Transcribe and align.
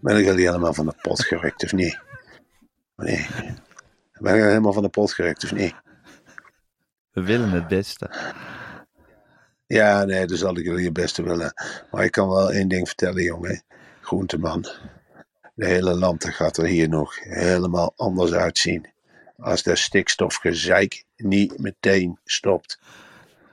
Ben 0.00 0.16
ik 0.16 0.28
al 0.28 0.36
helemaal 0.36 0.74
van 0.74 0.86
de 0.86 0.94
pot 1.02 1.24
gerukt 1.24 1.64
of 1.64 1.72
niet? 1.72 1.98
Nee. 2.96 3.26
Ben 4.20 4.34
ik 4.34 4.42
al 4.42 4.48
helemaal 4.48 4.72
van 4.72 4.82
de 4.82 4.88
pot 4.88 5.12
gerukt 5.12 5.44
of 5.44 5.52
niet? 5.52 5.74
We 7.10 7.22
willen 7.22 7.50
het 7.50 7.68
beste. 7.68 8.10
Ja, 9.66 10.04
nee, 10.04 10.26
dat 10.26 10.38
zal 10.38 10.56
ik 10.58 10.64
jullie 10.64 10.84
het 10.84 10.92
beste 10.92 11.22
willen. 11.22 11.52
Maar 11.90 12.04
ik 12.04 12.10
kan 12.12 12.28
wel 12.28 12.52
één 12.52 12.68
ding 12.68 12.86
vertellen, 12.86 13.22
jongen. 13.22 13.62
Groenteman. 14.00 14.66
De 15.54 15.66
hele 15.66 15.94
land 15.94 16.22
dat 16.22 16.34
gaat 16.34 16.56
er 16.56 16.66
hier 16.66 16.88
nog 16.88 17.18
helemaal 17.20 17.92
anders 17.96 18.32
uitzien. 18.32 18.86
Als 19.36 19.62
de 19.62 19.76
stikstofgezeik 19.76 21.04
niet 21.16 21.58
meteen 21.58 22.18
stopt. 22.24 22.78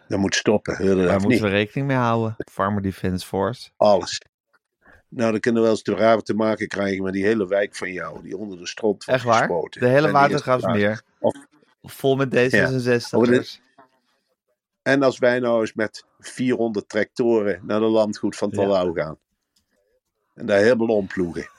Dat 0.08 0.20
moet 0.20 0.36
stoppen, 0.36 0.86
Daar 0.86 0.96
dat 0.96 1.12
moeten 1.12 1.30
niet? 1.30 1.40
we 1.40 1.48
rekening 1.48 1.88
mee 1.88 1.98
houden. 1.98 2.36
Farmer 2.52 2.82
Defense 2.82 3.28
Force. 3.28 3.70
Alles. 3.78 4.22
Nou, 5.10 5.32
dan 5.32 5.40
kunnen 5.40 5.62
we 5.62 5.68
wel 5.68 5.76
eens 5.78 5.86
te 5.86 5.96
raar 5.96 6.22
te 6.22 6.34
maken 6.34 6.68
krijgen 6.68 7.04
met 7.04 7.14
die 7.14 7.26
hele 7.26 7.48
wijk 7.48 7.76
van 7.76 7.92
jou, 7.92 8.22
die 8.22 8.38
onder 8.38 8.58
de 8.58 8.74
wordt 8.82 9.08
Echt 9.08 9.24
waar? 9.24 9.38
gespoten. 9.38 9.82
De 9.82 9.88
hele 9.88 10.08
En 10.08 10.14
Watergraafsmeer. 10.14 11.02
Of- 11.20 11.36
Vol 11.82 12.16
met 12.16 12.30
D66'ers. 12.36 13.10
Oh, 13.14 13.24
dit- 13.24 13.62
En 14.82 15.04
als 15.04 15.20
wij 15.20 15.40
nou 15.40 15.60
eens 15.62 15.74
met 15.74 16.06
400 16.20 16.90
tractoren 16.90 17.60
naar 17.64 17.80
de 17.80 17.86
landgoed 17.86 18.36
van 18.36 18.50
Terlouw 18.52 18.94
gaan. 18.94 19.18
En 20.34 20.46
daar 20.46 20.60
helemaal 20.60 20.88
omploegen. 20.96 21.48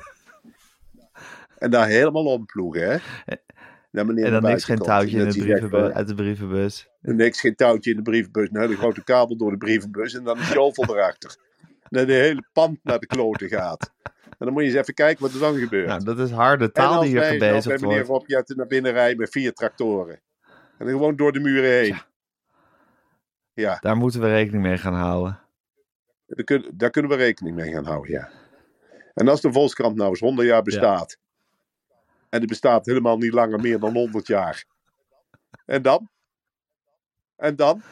En 1.59 1.71
daar 1.71 1.87
helemaal 1.87 2.25
omploegen, 2.25 2.83
hè? 2.91 2.97
Naar 3.91 4.07
meneer 4.07 4.25
En 4.25 4.33
dan 4.33 4.43
niks, 4.43 4.65
geen 4.65 4.79
touwtje 4.79 5.19
in 5.19 5.29
de 5.29 5.39
brievenbus, 5.39 5.93
uit 5.93 6.09
de 6.09 6.15
brievenbus. 6.15 6.89
Niks, 7.01 7.41
geen 7.41 7.55
touwtje 7.55 7.91
in 7.91 7.97
de 7.97 8.03
brievenbus. 8.03 8.51
Nou, 8.51 8.69
de 8.69 8.77
grote 8.77 9.05
kabel 9.05 9.37
door 9.37 9.51
de 9.51 9.57
brievenbus 9.57 10.15
en 10.15 10.25
dan 10.25 10.39
een 10.39 10.45
shovel 10.45 10.85
erachter. 10.97 11.37
En 11.91 12.07
de 12.07 12.13
hele 12.13 12.45
pand 12.53 12.79
naar 12.83 12.99
de 12.99 13.07
kloten 13.07 13.49
gaat. 13.49 13.93
En 14.23 14.45
dan 14.47 14.53
moet 14.53 14.63
je 14.63 14.69
eens 14.69 14.79
even 14.79 14.95
kijken 14.95 15.23
wat 15.23 15.33
er 15.33 15.39
dan 15.41 15.57
gebeurt. 15.59 15.87
Nou, 15.89 16.05
dat 16.05 16.19
is 16.19 16.31
harde 16.31 16.65
en 16.65 16.73
taal 16.73 16.93
als 16.93 17.01
die 17.01 17.11
hier 17.11 17.19
wij 17.21 17.29
nou 17.29 17.39
bij 17.41 17.49
gebezigd 17.49 17.81
meneer 17.81 17.97
wordt. 18.07 18.23
Rob 18.23 18.31
Jetten 18.31 18.57
naar 18.57 18.67
binnen 18.67 18.93
rijden 18.93 19.19
met 19.19 19.31
vier 19.31 19.53
tractoren. 19.53 20.21
En 20.79 20.87
dan 20.87 20.89
gewoon 20.89 21.17
door 21.17 21.33
de 21.33 21.41
muren 21.41 21.71
heen. 21.71 21.97
Ja, 23.53 23.79
Daar 23.81 23.97
moeten 23.97 24.21
we 24.21 24.29
rekening 24.29 24.63
mee 24.63 24.79
gaan 24.79 24.95
houden. 24.95 25.41
daar, 26.27 26.45
kun- 26.45 26.71
daar 26.75 26.91
kunnen 26.91 27.11
we 27.11 27.17
rekening 27.17 27.57
mee 27.57 27.73
gaan 27.73 27.85
houden, 27.85 28.13
ja. 28.13 28.29
En 29.15 29.29
als 29.29 29.41
de 29.41 29.53
Volkskrant 29.53 29.97
nou 29.97 30.11
eens 30.11 30.21
100 30.21 30.49
jaar 30.49 30.63
bestaat. 30.63 31.19
En 32.29 32.39
die 32.39 32.49
bestaat 32.49 32.87
helemaal 32.87 33.17
niet 33.19 33.33
langer 33.33 33.61
meer 33.61 33.79
dan 33.79 33.93
100 33.93 34.27
jaar. 34.27 34.65
En 35.67 35.83
dan? 35.83 36.11
En 37.37 37.57
dan? 37.57 37.83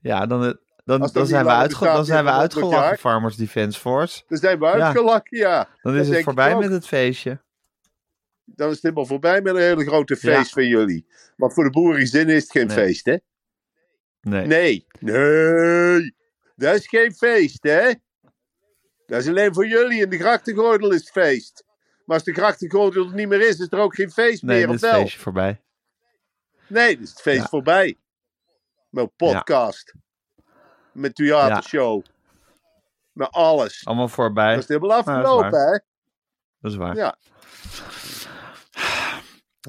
Ja, 0.00 0.26
dan, 0.26 0.58
dan, 0.88 1.10
dan, 1.12 1.26
zijn, 1.26 1.44
we 1.44 1.50
uitge 1.50 1.84
dan 1.84 2.04
zijn 2.04 2.24
we 2.24 2.30
meer 2.30 2.32
dan 2.32 2.40
100 2.40 2.54
uitgelachen, 2.54 2.88
jaar. 2.88 2.98
Farmers 2.98 3.36
Defense 3.36 3.80
Force. 3.80 4.22
Dan 4.28 4.38
zijn 4.38 4.58
we 4.58 4.66
Ja. 4.66 4.72
uitgelachen, 4.72 5.38
ja. 5.38 5.68
Dan 5.82 5.96
is 5.96 6.08
het 6.08 6.22
voorbij 6.22 6.56
met 6.56 6.70
het 6.70 6.86
feestje. 6.86 7.40
Dan 8.44 8.66
is 8.68 8.74
het 8.74 8.82
helemaal 8.82 9.06
voorbij 9.06 9.40
met 9.40 9.54
een 9.54 9.60
hele 9.60 9.84
grote 9.84 10.16
feest 10.16 10.52
van 10.52 10.66
jullie. 10.66 11.06
Want 11.36 11.54
voor 11.54 11.64
de 11.64 11.70
boerengezinnen 11.70 12.34
is 12.34 12.42
het 12.42 12.50
geen 12.50 12.66
Nee. 12.66 12.76
feest, 12.76 13.04
hè? 13.06 13.16
Nee. 14.20 14.46
Nee. 14.46 14.86
Nee. 15.00 16.14
Dat 16.56 16.74
is 16.74 16.86
geen 16.86 17.14
feest, 17.14 17.62
hè? 17.62 17.92
Dat 19.06 19.20
is 19.20 19.28
alleen 19.28 19.54
voor 19.54 19.66
jullie. 19.66 20.02
In 20.02 20.10
de 20.10 20.18
grachtengordel 20.18 20.92
is 20.92 21.00
het 21.00 21.10
feest. 21.10 21.64
Maar 22.04 22.16
als 22.16 22.24
de 22.24 22.32
grachtengordel 22.32 23.06
er 23.06 23.14
niet 23.14 23.28
meer 23.28 23.40
is, 23.40 23.58
is 23.58 23.66
er 23.70 23.78
ook 23.78 23.94
geen 23.94 24.10
feest 24.10 24.42
Nee, 24.42 24.58
meer, 24.58 24.68
of 24.68 24.74
is 24.74 24.80
het 24.80 24.90
feestje 24.90 25.18
voorbij. 25.18 25.60
Nee, 26.66 26.94
dan 26.94 27.02
is 27.04 27.10
het 27.10 27.20
feest 27.20 27.42
Ja. 27.42 27.48
voorbij. 27.48 27.98
Een 28.92 29.12
podcast. 29.16 29.92
Met 30.98 31.14
theatershow. 31.14 32.02
Met 33.12 33.30
alles. 33.30 33.86
Allemaal 33.86 34.08
voorbij. 34.08 34.54
Dat 34.54 34.62
is 34.62 34.68
helemaal 34.68 34.92
afgelopen, 34.92 35.60
hè? 35.60 35.78
Dat 36.60 36.70
is 36.70 36.76
waar. 36.76 36.96
Ja. 36.96 37.16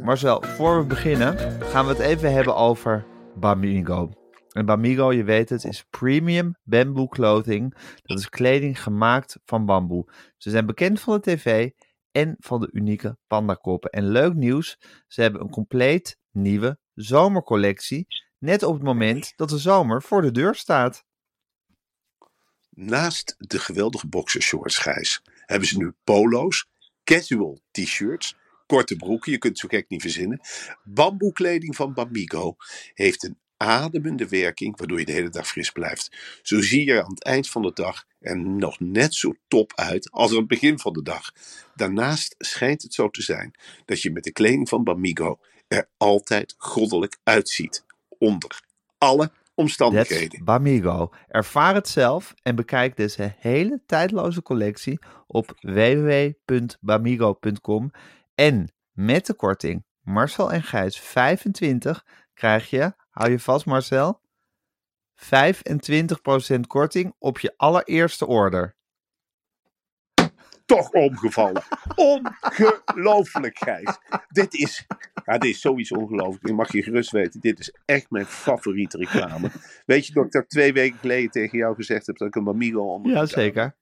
Marcel, 0.02 0.42
voor 0.42 0.80
we 0.80 0.86
beginnen 0.86 1.62
gaan 1.62 1.86
we 1.86 1.92
het 1.92 2.02
even 2.02 2.34
hebben 2.34 2.56
over 2.56 3.06
Bamigo. 3.36 4.12
En 4.50 4.66
Bamigo, 4.66 5.12
je 5.14 5.24
weet 5.24 5.50
het, 5.50 5.64
is 5.64 5.86
premium 5.90 6.58
bamboe 6.64 7.08
clothing. 7.08 7.76
Dat 8.04 8.20
is 8.20 8.30
kleding 8.30 8.84
gemaakt 8.84 9.40
van 9.46 9.66
bamboe. 9.66 10.12
Ze 10.38 10.50
zijn 10.50 10.66
bekend 10.66 11.00
van 11.00 11.14
de 11.14 11.22
tv 11.22 11.70
en 12.12 12.36
van 12.40 12.60
de 12.60 12.70
unieke 12.72 13.18
pandakoppen. 13.28 13.90
En 13.90 14.10
leuk 14.10 14.34
nieuws, 14.34 14.78
ze 15.08 15.22
hebben 15.22 15.42
een 15.42 15.50
compleet 15.50 16.18
nieuwe 16.32 16.78
zomercollectie. 16.94 18.08
Net 18.38 18.64
op 18.64 18.74
het 18.74 18.84
moment 18.84 19.34
dat 19.36 19.50
de 19.50 19.58
zomer 19.58 20.02
voor 20.02 20.22
de 20.22 20.32
deur 20.32 20.56
staat. 20.56 21.08
Naast 22.82 23.36
de 23.38 23.60
geweldige 23.60 24.08
boxershorts, 24.08 24.78
Gijs, 24.78 25.22
hebben 25.46 25.68
ze 25.68 25.78
nu 25.78 25.94
polo's, 26.04 26.66
casual 27.04 27.60
t-shirts, 27.72 28.36
korte 28.66 28.96
broeken, 28.96 29.32
je 29.32 29.38
kunt 29.38 29.62
het 29.62 29.62
zo 29.62 29.78
gek 29.78 29.90
niet 29.90 30.02
verzinnen. 30.02 30.40
Bamboekleding 30.84 31.76
van 31.76 31.94
Bamigo 31.94 32.56
heeft 32.94 33.24
een 33.24 33.38
ademende 33.58 34.28
werking, 34.28 34.78
waardoor 34.78 35.00
je 35.00 35.06
de 35.06 35.12
hele 35.12 35.30
dag 35.30 35.48
fris 35.48 35.72
blijft. 35.72 36.12
Zo 36.42 36.62
zie 36.62 36.86
je 36.86 36.92
er 36.92 37.04
aan 37.04 37.14
het 37.14 37.24
eind 37.24 37.50
van 37.50 37.62
de 37.62 37.72
dag 37.74 38.06
er 38.20 38.38
nog 38.38 38.80
net 38.80 39.16
zo 39.16 39.34
top 39.48 39.72
uit 39.76 40.12
als 40.12 40.32
aan 40.32 40.38
het 40.38 40.48
begin 40.48 40.80
van 40.80 40.94
de 40.94 41.04
dag. 41.04 41.32
Daarnaast 41.76 42.36
schijnt 42.38 42.82
het 42.82 42.94
zo 42.94 43.10
te 43.10 43.22
zijn 43.22 43.56
dat 43.86 44.02
je 44.02 44.12
met 44.12 44.24
de 44.24 44.32
kleding 44.32 44.70
van 44.70 44.84
Bamigo 44.84 45.40
er 45.68 45.90
altijd 45.98 46.56
goddelijk 46.58 47.18
uitziet. 47.24 47.86
Onder 48.18 48.62
alle 48.98 49.32
omstandigheden. 49.60 50.44
Bamigo. 50.44 51.10
Ervaar 51.28 51.76
het 51.76 51.88
zelf 51.88 52.34
en 52.44 52.56
bekijk 52.56 52.96
deze 52.96 53.34
hele 53.38 53.82
tijdloze 53.86 54.42
collectie 54.42 55.00
op 55.28 55.54
www.bamigo.com. 55.60 57.92
En 58.36 58.74
met 58.92 59.26
de 59.26 59.34
korting 59.34 59.86
Marcel 60.02 60.52
en 60.52 60.64
Gijs 60.64 61.00
25 61.00 62.06
krijg 62.34 62.70
je, 62.70 62.94
hou 63.10 63.32
je 63.32 63.40
vast 63.40 63.66
Marcel, 63.66 64.22
25% 65.16 65.20
korting 66.68 67.16
op 67.18 67.40
je 67.40 67.54
allereerste 67.58 68.26
order. 68.26 68.78
Toch 70.70 70.92
omgevallen. 70.92 71.64
Ongelooflijk, 71.96 73.58
Gijs. 73.58 73.98
Dit 74.30 74.54
is, 74.54 74.86
ja, 75.26 75.38
dit 75.38 75.52
is 75.52 75.60
sowieso 75.60 75.96
ongelooflijk. 75.96 76.48
Je 76.48 76.54
mag 76.54 76.72
je 76.72 76.84
gerust 76.84 77.12
weten, 77.12 77.40
dit 77.40 77.60
is 77.60 77.74
echt 77.86 78.10
mijn 78.10 78.26
favoriete 78.26 78.98
reclame. 78.98 79.52
Weet 79.86 80.08
je 80.08 80.14
dat 80.14 80.36
ik 80.36 80.48
twee 80.48 80.74
weken 80.74 81.00
geleden 81.00 81.32
tegen 81.32 81.58
jou 81.58 81.76
gezegd 81.76 82.08
heb 82.08 82.18
dat 82.18 82.28
ik 82.28 82.36
een 82.36 82.48
Amigo 82.48 82.94
onder 82.94 83.12
Ja, 83.12 83.26
zeker. 83.26 83.76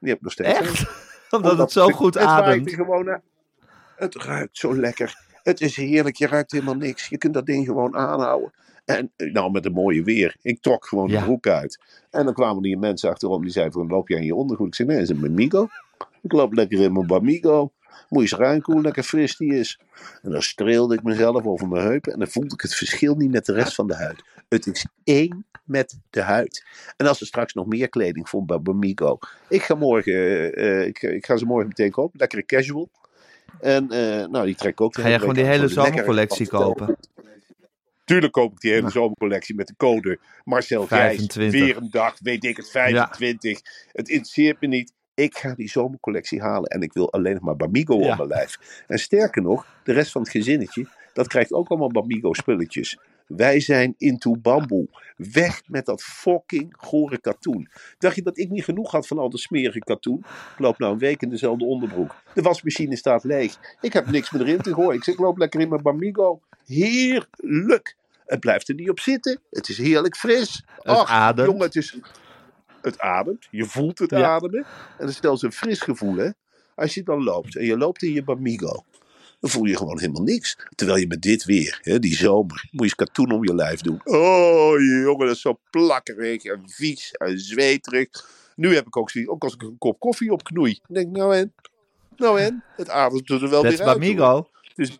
Die 0.00 0.08
heb 0.10 0.16
ik 0.16 0.22
nog 0.22 0.32
steeds. 0.32 0.58
Echt? 0.58 0.86
Omdat 1.30 1.58
het 1.58 1.72
zo 1.72 1.88
goed 1.88 2.14
het 2.14 2.22
ademt. 2.22 2.70
er 2.70 2.74
gewoon 2.74 3.04
naar. 3.04 3.22
Het 3.96 4.14
ruikt 4.14 4.56
zo 4.56 4.76
lekker. 4.76 5.31
Het 5.42 5.60
is 5.60 5.76
heerlijk. 5.76 6.16
Je 6.16 6.26
ruikt 6.26 6.52
helemaal 6.52 6.74
niks. 6.74 7.08
Je 7.08 7.18
kunt 7.18 7.34
dat 7.34 7.46
ding 7.46 7.66
gewoon 7.66 7.96
aanhouden. 7.96 8.52
En 8.84 9.12
nou, 9.16 9.50
met 9.50 9.64
een 9.66 9.72
mooie 9.72 10.02
weer. 10.02 10.36
Ik 10.42 10.60
trok 10.60 10.86
gewoon 10.86 11.08
Ja. 11.08 11.18
de 11.18 11.24
broek 11.24 11.46
uit. 11.46 11.78
En 12.10 12.24
dan 12.24 12.34
kwamen 12.34 12.62
die 12.62 12.76
mensen 12.76 13.10
achterom. 13.10 13.42
Die 13.42 13.50
zeiden 13.50 13.72
van, 13.74 13.86
loop 13.86 14.08
jij 14.08 14.18
in 14.18 14.24
je 14.24 14.34
ondergoed? 14.34 14.66
Ik 14.66 14.74
zei, 14.74 14.88
nee, 14.88 14.96
dat 14.98 15.08
is 15.08 15.14
een 15.16 15.20
Bamigo. 15.22 15.68
Ik 16.22 16.32
loop 16.32 16.52
lekker 16.52 16.80
in 16.80 16.92
mijn 16.92 17.06
Bamigo. 17.06 17.72
Moet 18.08 18.22
je 18.22 18.36
eens 18.36 18.40
ruiken 18.46 18.72
hoe 18.72 18.82
lekker 18.82 19.02
fris 19.02 19.36
die 19.36 19.54
is. 19.54 19.80
En 20.22 20.30
dan 20.30 20.42
streelde 20.42 20.94
ik 20.94 21.02
mezelf 21.02 21.44
over 21.44 21.68
mijn 21.68 21.84
heupen. 21.86 22.12
En 22.12 22.18
dan 22.18 22.28
voelde 22.28 22.54
ik 22.54 22.60
het 22.60 22.74
verschil 22.74 23.14
niet 23.14 23.30
met 23.30 23.46
de 23.46 23.52
rest 23.52 23.74
van 23.74 23.86
de 23.86 23.94
huid. 23.94 24.22
Het 24.48 24.66
is 24.66 24.86
één 25.04 25.46
met 25.64 25.98
de 26.10 26.20
huid. 26.20 26.64
En 26.96 27.06
als 27.06 27.20
er 27.20 27.26
straks 27.26 27.54
nog 27.54 27.66
meer 27.66 27.88
kleding 27.88 28.28
voor 28.28 28.44
bij 28.44 28.60
Bamigo. 28.60 29.18
Ik 29.48 29.62
ga 29.62 29.74
morgen, 29.74 30.12
eh, 30.14 30.80
eh, 30.80 30.86
ik, 30.86 31.02
ik 31.02 31.26
ga 31.26 31.36
ze 31.36 31.44
morgen 31.44 31.68
meteen 31.68 31.90
kopen. 31.90 32.18
Lekkere 32.18 32.44
casual. 32.44 32.88
En 33.60 33.90
eh, 33.90 34.26
nou, 34.26 34.46
die 34.46 34.54
trek 34.54 34.72
ik 34.72 34.80
ook. 34.80 34.94
Ga 34.94 35.08
je 35.08 35.18
gewoon 35.18 35.34
die 35.34 35.44
hele 35.44 35.68
zomercollectie 35.68 36.48
kopen? 36.48 36.96
Tuurlijk 38.04 38.32
koop 38.32 38.52
ik 38.52 38.60
die 38.60 38.72
hele 38.72 38.90
zomercollectie 38.90 39.54
met 39.54 39.66
de 39.66 39.76
code 39.76 40.18
Marcel 40.44 40.86
Gijs. 40.86 41.16
25. 41.16 41.60
Weer 41.60 41.76
een 41.76 41.90
dag, 41.90 42.16
weet 42.20 42.44
ik 42.44 42.56
het, 42.56 42.70
25. 42.70 43.60
Het 43.92 44.08
interesseert 44.08 44.60
me 44.60 44.66
niet. 44.66 44.92
Ik 45.14 45.36
ga 45.36 45.54
die 45.54 45.68
zomercollectie 45.68 46.40
halen 46.40 46.70
en 46.70 46.80
ik 46.80 46.92
wil 46.92 47.12
alleen 47.12 47.34
nog 47.34 47.42
maar 47.42 47.56
Bamigo 47.56 47.98
Ja. 47.98 48.10
op 48.10 48.16
mijn 48.16 48.28
lijf. 48.28 48.82
En 48.86 48.98
sterker 48.98 49.42
nog, 49.42 49.66
de 49.84 49.92
rest 49.92 50.12
van 50.12 50.22
het 50.22 50.30
gezinnetje, 50.30 50.86
dat 51.12 51.26
krijgt 51.26 51.52
ook 51.52 51.68
allemaal 51.68 51.90
Bamigo 51.90 52.32
spulletjes. 52.32 52.98
Wij 53.26 53.60
zijn 53.60 53.94
into 53.98 54.36
bamboe. 54.36 54.88
Weg 55.16 55.62
met 55.66 55.86
dat 55.86 56.02
fucking 56.02 56.74
gore 56.76 57.18
katoen. 57.20 57.68
Dacht 57.98 58.14
je 58.16 58.22
dat 58.22 58.38
ik 58.38 58.50
niet 58.50 58.64
genoeg 58.64 58.90
had 58.90 59.06
van 59.06 59.18
al 59.18 59.30
dat 59.30 59.40
smerige 59.40 59.78
katoen? 59.78 60.18
Ik 60.52 60.58
loop 60.58 60.78
nou 60.78 60.92
een 60.92 60.98
week 60.98 61.22
in 61.22 61.28
dezelfde 61.28 61.64
onderbroek. 61.64 62.14
De 62.34 62.42
wasmachine 62.42 62.96
staat 62.96 63.24
leeg. 63.24 63.58
Ik 63.80 63.92
heb 63.92 64.06
niks 64.06 64.30
meer 64.30 64.42
erin 64.42 64.62
te 64.62 64.74
gooien. 64.74 64.94
Ik 64.94 65.04
zeg, 65.04 65.14
ik 65.14 65.20
loop 65.20 65.38
lekker 65.38 65.60
in 65.60 65.68
mijn 65.68 65.82
Bamigo. 65.82 66.40
Heerlijk. 66.66 67.96
Het 68.26 68.40
blijft 68.40 68.68
er 68.68 68.74
niet 68.74 68.90
op 68.90 69.00
zitten. 69.00 69.40
Het 69.50 69.68
is 69.68 69.78
heerlijk 69.78 70.16
fris. 70.16 70.62
Het 70.76 70.96
Ach, 70.96 71.10
ademt. 71.10 71.48
Jongen, 71.48 71.64
het 71.64 71.76
is... 71.76 71.96
Het 72.82 72.98
ademt. 72.98 73.48
Je 73.50 73.64
voelt 73.64 73.98
het 73.98 74.10
Ja. 74.10 74.34
ademen. 74.34 74.58
En 74.64 74.66
dat 74.98 75.08
is 75.08 75.18
zelfs 75.20 75.42
een 75.42 75.52
fris 75.52 75.80
gevoel, 75.80 76.16
hè. 76.16 76.30
Als 76.74 76.94
je 76.94 77.02
dan 77.02 77.22
loopt 77.22 77.56
en 77.56 77.64
je 77.64 77.76
loopt 77.78 78.02
in 78.02 78.12
je 78.12 78.24
Bamigo. 78.24 78.84
Dan 79.42 79.50
voel 79.50 79.64
je 79.64 79.76
gewoon 79.76 79.98
helemaal 79.98 80.22
niks. 80.22 80.56
Terwijl 80.74 80.98
je 80.98 81.06
met 81.06 81.22
dit 81.22 81.44
weer, 81.44 81.78
hè, 81.82 81.98
die 81.98 82.16
zomer, 82.16 82.68
moet 82.70 82.70
je 82.70 82.82
eens 82.82 82.94
katoen 82.94 83.32
om 83.32 83.44
je 83.44 83.54
lijf 83.54 83.80
doen. 83.80 84.00
Oh, 84.04 84.80
jongen, 84.80 85.26
dat 85.26 85.34
is 85.34 85.40
zo 85.40 85.58
plakkerig 85.70 86.44
en 86.44 86.62
vies 86.66 87.12
en 87.12 87.38
zweterig. 87.38 88.08
Nu 88.54 88.74
heb 88.74 88.86
ik 88.86 88.96
ook 88.96 89.10
ook 89.26 89.44
als 89.44 89.54
ik 89.54 89.62
een 89.62 89.78
kop 89.78 90.00
koffie 90.00 90.32
opknoei. 90.32 90.78
Dan 90.86 90.94
denk 90.94 91.06
ik, 91.06 91.16
nou 91.16 91.36
en? 91.36 91.54
Nou 92.16 92.40
en? 92.40 92.64
Het 92.76 92.88
ademt 92.88 93.30
er 93.30 93.48
wel 93.48 93.62
That's 93.62 93.76
weer 93.76 93.86
uit. 93.86 93.98
Bamigo. 93.98 94.48
Dus, 94.74 94.98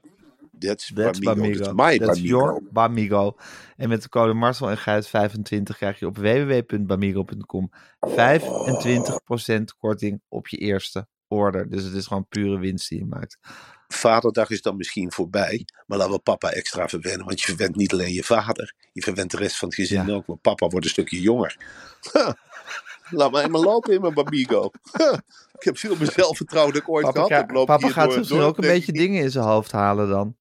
that's, 0.59 0.93
That's 0.95 1.19
Bamigo. 1.19 1.41
Bamigo. 1.41 1.65
That's 1.65 1.91
my 1.91 1.99
That's 1.99 2.21
Bamigo. 2.21 2.37
your 2.37 2.63
Bamigo. 2.73 3.37
En 3.77 3.89
met 3.89 4.03
de 4.03 4.09
code 4.09 4.33
Marcel 4.33 4.71
en 4.71 4.79
Gijs 4.79 5.09
25 5.09 5.77
krijg 5.77 5.99
je 5.99 6.07
op 6.07 6.17
www.bamigo.com 6.17 7.71
25% 8.09 8.15
korting 9.79 10.23
op 10.29 10.49
je 10.49 10.57
eerste 10.57 11.07
order. 11.29 11.71
Dus 11.71 11.85
het 11.85 11.95
is 11.95 12.07
gewoon 12.07 12.27
pure 12.29 12.59
winst 12.59 12.89
die 12.89 12.99
je 12.99 13.07
maakt. 13.07 13.39
Vaderdag 13.93 14.51
is 14.51 14.63
dan 14.63 14.77
misschien 14.77 15.13
voorbij. 15.13 15.67
Maar 15.87 15.99
laten 15.99 16.15
we 16.15 16.21
papa 16.21 16.51
extra 16.51 16.89
verwennen. 16.89 17.27
Want 17.27 17.41
je 17.41 17.47
verwent 17.47 17.77
niet 17.77 17.93
alleen 17.93 18.13
je 18.13 18.25
vader. 18.25 18.75
Je 18.93 19.03
verwent 19.03 19.31
de 19.31 19.37
rest 19.37 19.59
van 19.59 19.69
het 19.69 19.77
gezin 19.77 20.07
Ja. 20.07 20.15
ook. 20.15 20.27
Want 20.27 20.41
papa 20.41 20.69
wordt 20.69 20.85
een 20.87 20.93
stukje 20.93 21.21
jonger. 21.21 21.57
Laat 23.11 23.33
me 23.33 23.43
eenmaal 23.43 23.63
lopen 23.63 23.93
in 23.95 24.01
mijn 24.01 24.15
Bamigo. 24.15 24.71
Ik 25.59 25.69
heb 25.69 25.79
veel 25.79 25.97
meer 25.97 26.11
zelfvertrouwen 26.13 26.73
dan 26.73 26.83
ik 26.83 26.89
ooit 26.89 27.05
Papa, 27.05 27.27
gehad 27.27 27.67
papa 27.67 27.89
gaat 27.89 28.17
misschien 28.17 28.41
ook 28.41 28.59
een 28.59 28.69
beetje 28.69 28.93
ik, 28.93 28.99
dingen 28.99 29.23
in 29.23 29.31
zijn 29.31 29.45
hoofd 29.45 29.73
halen 29.73 30.09
dan. 30.09 30.37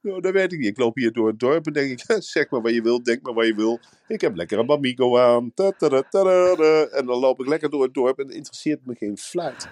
Nou, 0.00 0.20
dat 0.20 0.32
weet 0.32 0.52
ik 0.52 0.58
niet. 0.58 0.68
Ik 0.68 0.78
loop 0.78 0.96
hier 0.96 1.12
door 1.12 1.28
het 1.28 1.38
dorp 1.38 1.66
en 1.66 1.72
denk 1.72 1.90
ik, 1.90 2.22
zeg 2.22 2.50
maar 2.50 2.60
wat 2.62 2.72
je 2.72 2.82
wil, 2.82 3.02
denk 3.02 3.22
maar 3.22 3.34
wat 3.34 3.46
je 3.46 3.54
wil. 3.54 3.80
Ik 4.08 4.20
heb 4.20 4.36
lekker 4.36 4.58
een 4.58 4.66
Bamigo 4.66 5.18
aan. 5.18 5.52
Ta-ta-da-ta-da-da. 5.54 6.82
En 6.84 7.06
dan 7.06 7.18
loop 7.18 7.40
ik 7.40 7.46
lekker 7.46 7.70
door 7.70 7.82
het 7.82 7.94
dorp 7.94 8.18
en 8.18 8.30
interesseert 8.30 8.86
me 8.86 8.94
geen 8.94 9.18
fluit. 9.18 9.68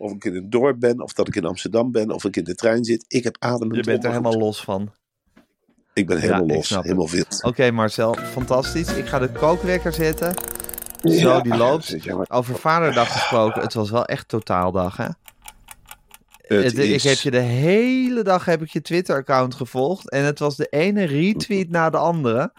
Of 0.00 0.12
ik 0.12 0.24
in 0.24 0.36
een 0.36 0.50
dorp 0.50 0.80
ben, 0.80 1.00
of 1.02 1.12
dat 1.12 1.28
ik 1.28 1.36
in 1.36 1.44
Amsterdam 1.44 1.92
ben, 1.92 2.10
of 2.10 2.24
ik 2.24 2.36
in 2.36 2.44
de 2.44 2.54
trein 2.54 2.84
zit. 2.84 3.04
Ik 3.08 3.24
heb 3.24 3.36
adem 3.38 3.74
Je 3.74 3.82
bent 3.82 4.04
er 4.04 4.10
helemaal 4.10 4.38
los 4.38 4.60
van. 4.64 4.92
Ik 5.92 6.06
ben 6.06 6.18
helemaal 6.20 6.46
Ja, 6.46 6.54
los, 6.54 6.68
helemaal 6.68 7.08
wild. 7.08 7.42
Oké 7.44 7.70
Marcel, 7.70 8.14
fantastisch. 8.14 8.94
Ik 8.96 9.06
ga 9.06 9.18
de 9.18 9.28
kookwekker 9.32 9.92
zetten. 9.92 10.34
Zo, 11.02 11.40
die 11.40 11.56
loopt. 11.56 11.96
Over 12.30 12.56
vaderdag 12.58 13.12
gesproken, 13.12 13.62
het 13.62 13.74
was 13.74 13.90
wel 13.90 14.04
echt 14.04 14.28
totaaldag 14.28 14.96
hè? 14.96 15.04
Het 15.04 16.64
Het- 16.64 16.78
is- 16.78 17.04
Ik 17.04 17.10
heb 17.10 17.18
je 17.18 17.30
de 17.30 17.38
hele 17.38 18.22
dag 18.22 18.44
heb 18.44 18.62
ik 18.62 18.68
je 18.68 18.80
Twitter-account 18.80 19.54
gevolgd. 19.54 20.10
En 20.10 20.24
het 20.24 20.38
was 20.38 20.56
de 20.56 20.66
ene 20.66 21.04
retweet 21.04 21.70
na 21.70 21.90
de 21.90 21.96
andere. 21.96 22.52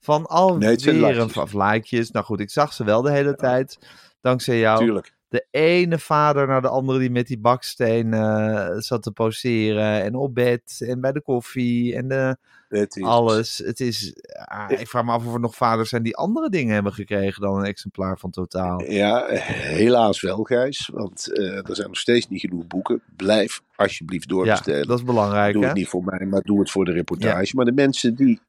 Van 0.00 0.18
Nee, 0.20 0.28
alweer 0.28 0.88
een 0.88 1.00
likejes. 1.00 1.36
of 1.36 1.52
likejes. 1.52 2.10
Nou 2.10 2.24
goed, 2.24 2.40
ik 2.40 2.50
zag 2.50 2.72
ze 2.72 2.84
wel 2.84 3.02
de 3.02 3.10
hele 3.10 3.34
tijd. 3.34 3.78
Dankzij 4.20 4.58
jou. 4.58 4.78
Tuurlijk. 4.78 5.16
De 5.28 5.46
ene 5.50 5.98
vader 5.98 6.46
naar 6.46 6.62
de 6.62 6.68
andere 6.68 6.98
die 6.98 7.10
met 7.10 7.26
die 7.26 7.38
baksteen 7.38 8.14
eh, 8.14 8.70
zat 8.76 9.02
te 9.02 9.10
poseren. 9.10 10.02
En 10.02 10.14
op 10.14 10.34
bed. 10.34 10.84
En 10.86 11.00
bij 11.00 11.12
de 11.12 11.20
koffie. 11.20 11.94
En 11.94 12.08
de, 12.08 12.36
Het 12.68 13.02
alles. 13.02 13.58
Het 13.58 13.80
is, 13.80 14.14
ah, 14.44 14.70
ik 14.70 14.88
vraag 14.88 15.04
me 15.04 15.12
af 15.12 15.26
of 15.26 15.34
er 15.34 15.40
nog 15.40 15.54
vaders 15.56 15.88
zijn 15.88 16.02
die 16.02 16.16
andere 16.16 16.50
dingen 16.50 16.74
hebben 16.74 16.92
gekregen 16.92 17.42
dan 17.42 17.58
een 17.58 17.64
exemplaar 17.64 18.18
van 18.18 18.30
Totaal. 18.30 18.82
Ja, 18.82 19.26
helaas 19.28 20.20
wel, 20.20 20.42
Gijs. 20.42 20.90
Want 20.92 21.32
eh, 21.32 21.68
er 21.68 21.76
zijn 21.76 21.88
nog 21.88 21.98
steeds 21.98 22.28
niet 22.28 22.40
genoeg 22.40 22.66
boeken. 22.66 23.02
Blijf 23.16 23.60
alsjeblieft 23.76 24.30
Ja, 24.30 24.34
doorbestellen. 24.36 24.86
dat 24.86 24.98
is 24.98 25.04
belangrijk 25.04 25.52
doe 25.52 25.62
hè? 25.62 25.68
het 25.68 25.76
niet 25.76 25.88
voor 25.88 26.04
mij, 26.04 26.26
maar 26.26 26.42
doe 26.42 26.58
het 26.60 26.70
voor 26.70 26.84
de 26.84 26.92
reportage. 26.92 27.56
Maar 27.56 27.64
de 27.64 27.72
mensen 27.72 28.14
die... 28.14 28.40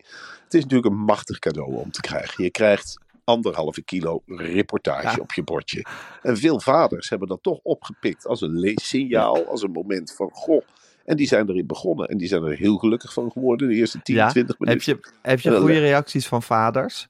Het 0.44 0.54
is 0.58 0.64
natuurlijk 0.64 0.94
een 0.94 1.02
machtig 1.02 1.40
cadeau 1.40 1.76
om 1.76 1.92
te 1.92 2.02
krijgen. 2.02 2.44
Je 2.44 2.50
krijgt 2.50 3.00
anderhalve 3.30 3.82
kilo 3.84 4.22
reportage 4.26 5.16
Ja. 5.16 5.22
op 5.22 5.32
je 5.34 5.44
bordje. 5.44 5.86
En 6.22 6.38
veel 6.38 6.60
vaders 6.60 7.10
hebben 7.10 7.28
dat 7.28 7.44
toch 7.44 7.60
opgepikt 7.64 8.26
als 8.28 8.42
een 8.42 8.60
leessignaal. 8.60 9.46
Als 9.48 9.62
een 9.64 9.72
moment 9.72 10.14
van, 10.14 10.30
goh... 10.32 10.62
En 11.06 11.16
die 11.18 11.28
zijn 11.28 11.50
erin 11.50 11.68
begonnen. 11.68 12.08
En 12.08 12.18
die 12.18 12.28
zijn 12.28 12.44
er 12.44 12.58
heel 12.58 12.78
gelukkig 12.78 13.14
van 13.14 13.32
geworden. 13.32 13.68
De 13.68 13.76
eerste 13.76 14.02
10, 14.02 14.16
Ja, 14.16 14.30
20 14.30 14.56
Heb 14.58 14.68
minuten. 14.68 15.00
je, 15.02 15.12
heb 15.22 15.40
je 15.40 15.58
goede 15.58 15.74
eh, 15.74 15.80
reacties 15.80 16.28
van 16.28 16.44
vaders? 16.44 17.08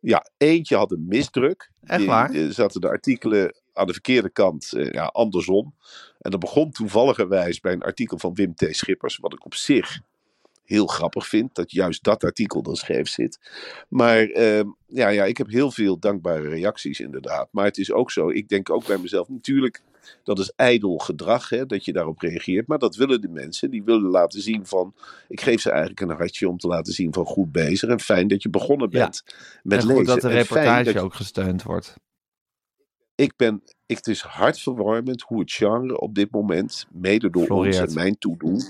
Ja, 0.00 0.26
eentje 0.36 0.76
had 0.76 0.90
een 0.92 1.06
misdruk. 1.08 1.70
Echt 1.84 1.98
Die- 1.98 2.08
waar? 2.08 2.30
die 2.32 2.52
zaten 2.52 2.80
de 2.80 2.88
artikelen 2.88 3.54
aan 3.72 3.86
de 3.86 3.92
verkeerde 3.92 4.30
kant, 4.30 4.72
eh, 4.72 4.90
ja, 4.90 5.04
andersom. 5.04 5.74
En 6.18 6.30
dat 6.30 6.40
begon 6.40 6.70
toevalligerwijs 6.70 7.60
bij 7.60 7.72
een 7.72 7.82
artikel 7.82 8.18
van 8.18 8.34
Wim 8.34 8.54
T. 8.54 8.66
Schippers, 8.70 9.16
wat 9.16 9.32
ik 9.32 9.44
op 9.44 9.54
zich 9.54 10.00
heel 10.64 10.86
grappig 10.86 11.26
vind, 11.28 11.54
dat 11.54 11.70
juist 11.72 12.02
dat 12.02 12.24
artikel 12.24 12.62
dan 12.62 12.76
scheef 12.76 13.08
zit. 13.08 13.38
Maar 13.88 14.22
ehm, 14.22 14.66
ja, 14.86 15.08
ja, 15.08 15.24
ik 15.24 15.36
heb 15.38 15.48
heel 15.48 15.70
veel 15.70 15.98
dankbare 15.98 16.48
reacties 16.48 17.00
inderdaad. 17.00 17.48
Maar 17.50 17.64
het 17.64 17.78
is 17.78 17.92
ook 17.92 18.10
zo, 18.10 18.28
ik 18.30 18.48
denk 18.48 18.70
ook 18.70 18.86
bij 18.86 18.98
mezelf, 18.98 19.28
natuurlijk, 19.28 19.82
dat 20.24 20.38
is 20.38 20.52
ijdel 20.56 20.98
gedrag, 20.98 21.48
hè, 21.48 21.66
dat 21.66 21.84
je 21.84 21.92
daarop 21.92 22.18
reageert. 22.20 22.66
Maar 22.66 22.78
dat 22.78 22.96
willen 22.96 23.20
de 23.20 23.28
mensen, 23.28 23.70
die 23.70 23.82
willen 23.82 24.10
laten 24.10 24.40
zien 24.40 24.66
van, 24.66 24.94
ik 25.28 25.40
geef 25.40 25.60
ze 25.60 25.70
eigenlijk 25.70 26.00
een 26.00 26.16
hartje 26.16 26.48
om 26.48 26.58
te 26.58 26.66
laten 26.66 26.92
zien 26.92 27.12
van 27.12 27.24
goed 27.24 27.52
bezig 27.52 27.88
en 27.88 28.00
fijn 28.00 28.28
dat 28.28 28.42
je 28.42 28.50
begonnen 28.50 28.88
Ja. 28.90 28.98
bent 28.98 29.22
met 29.62 29.80
en 29.80 29.86
lezen. 29.86 30.04
dat 30.04 30.20
de 30.20 30.28
reportage 30.28 31.00
ook 31.00 31.14
gesteund 31.14 31.62
wordt. 31.62 31.94
ik 33.14 33.36
ben, 33.36 33.62
ik, 33.92 33.96
het 34.04 34.06
is 34.14 34.20
hartverwarmend 34.20 35.22
hoe 35.22 35.40
het 35.40 35.52
genre 35.52 36.00
op 36.00 36.14
dit 36.14 36.30
moment, 36.30 36.86
mede 36.92 37.30
door 37.30 37.44
Floreert. 37.44 37.80
ons 37.80 37.88
en 37.88 37.94
mijn 37.94 38.18
toedoen, 38.18 38.62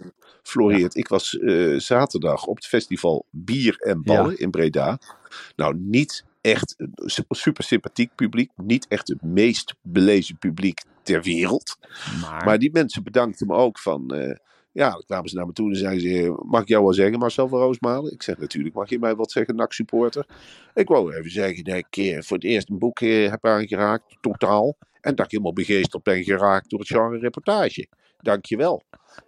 floreert. 0.43 0.97
Ik 0.97 1.09
was 1.09 1.39
eh, 1.39 1.79
zaterdag 1.79 2.47
op 2.47 2.57
het 2.57 2.67
festival 2.67 3.25
Bier 3.31 3.77
en 3.79 4.03
Ballen 4.03 4.39
in 4.39 4.51
Breda. 4.51 4.99
Nou, 5.57 5.77
niet 5.79 6.25
echt 6.41 6.75
een 6.77 6.93
su- 6.97 7.23
super 7.29 7.65
sympathiek 7.65 8.15
publiek, 8.15 8.51
niet 8.57 8.87
echt 8.89 9.09
het 9.09 9.23
meest 9.23 9.75
belezen 9.83 10.39
publiek 10.39 10.83
ter 11.03 11.23
wereld. 11.23 11.77
Maar, 12.21 12.45
Maar 12.45 12.59
die 12.59 12.71
mensen 12.73 13.03
bedankten 13.03 13.47
me 13.47 13.55
ook 13.55 13.79
van. 13.79 14.15
eh, 14.15 14.37
ja, 14.73 14.91
dan 14.91 15.03
kwamen 15.07 15.29
ze 15.29 15.37
naar 15.37 15.47
me 15.47 15.53
toe 15.53 15.69
en 15.71 15.77
zeiden 15.77 16.01
ze: 16.11 16.43
Mag 16.47 16.63
ik 16.63 16.69
jou 16.69 16.85
wel 16.85 16.93
zeggen, 16.95 17.19
Marcel 17.19 17.49
van 17.49 17.59
Roosmalen? 17.61 18.13
Ik 18.13 18.23
zeg 18.23 18.39
natuurlijk: 18.39 18.75
Mag 18.75 18.89
je 18.89 18.99
mij 18.99 19.15
wat 19.15 19.31
zeggen, 19.33 19.57
NAC-supporter? 19.57 20.27
Ik 20.75 20.89
wou 20.89 21.15
even 21.15 21.31
zeggen 21.31 21.65
dat 21.65 21.77
ik 21.89 22.17
voor 22.25 22.37
het 22.37 22.47
eerst 22.47 22.71
een 22.71 22.79
boek 22.79 23.01
eh, 23.01 23.31
heb 23.31 23.45
aangeraakt, 23.47 24.17
totaal. 24.21 24.77
En 25.03 25.15
dat 25.15 25.25
ik 25.25 25.31
helemaal 25.31 25.53
begeesterd 25.53 26.03
ben 26.03 26.25
geraakt 26.25 26.71
door 26.71 26.79
het 26.79 26.89
genre 26.89 27.19
reportage. 27.19 27.89
Dank 28.19 28.45
je 28.45 28.57
wel. 28.57 28.83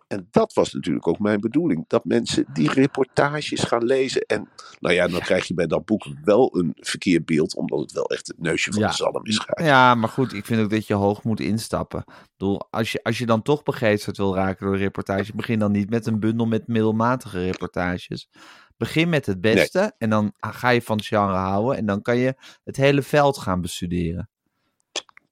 En 0.09 0.29
dat 0.31 0.53
was 0.53 0.73
natuurlijk 0.73 1.07
ook 1.07 1.19
mijn 1.19 1.41
bedoeling. 1.41 1.85
Dat 1.87 2.05
mensen 2.05 2.47
die 2.53 2.71
reportages 2.73 3.63
gaan 3.63 3.85
lezen. 3.85 4.21
En 4.23 4.49
nou 4.81 4.95
ja, 4.95 5.09
dan 5.09 5.21
krijg 5.21 5.47
je 5.47 5.55
bij 5.55 5.67
dat 5.67 5.85
boek 5.85 6.07
wel 6.25 6.57
een 6.59 6.73
verkeerd 6.75 7.25
beeld. 7.25 7.57
Omdat 7.57 7.81
het 7.81 7.93
wel 7.93 8.11
echt 8.11 8.27
het 8.27 8.41
neusje 8.41 8.73
van 8.73 8.81
Ja. 8.83 8.89
de 8.89 8.95
zalm 8.95 9.25
is. 9.27 9.39
Gijs. 9.39 9.69
ja, 9.69 9.95
maar 9.95 10.09
goed, 10.09 10.33
ik 10.33 10.45
vind 10.45 10.61
ook 10.61 10.71
dat 10.71 10.87
je 10.87 10.95
hoog 10.95 11.23
moet 11.23 11.41
instappen. 11.41 12.01
Ik 12.07 12.29
bedoel, 12.37 12.67
als 12.71 12.93
je, 12.93 13.03
als 13.03 13.19
je 13.19 13.27
dan 13.27 13.43
toch 13.43 13.63
begeesterd 13.63 14.17
wil 14.17 14.35
raken 14.35 14.65
door 14.65 14.75
een 14.75 14.81
reportage, 14.81 15.33
begin 15.35 15.59
dan 15.59 15.73
niet 15.73 15.91
met 15.91 16.07
een 16.07 16.21
bundel 16.21 16.47
met 16.47 16.67
middelmatige 16.67 17.45
reportages. 17.45 18.29
Begin 18.77 19.09
met 19.09 19.27
het 19.27 19.41
beste 19.41 19.95
en 19.99 20.11
dan 20.11 20.33
ga 20.41 20.69
je 20.69 20.83
van 20.83 20.97
het 20.97 21.07
genre 21.07 21.35
houden 21.35 21.77
en 21.77 21.87
dan 21.87 22.03
kan 22.03 22.17
je 22.17 22.35
het 22.65 22.77
hele 22.77 23.03
veld 23.03 23.39
gaan 23.39 23.61
bestuderen. 23.61 24.29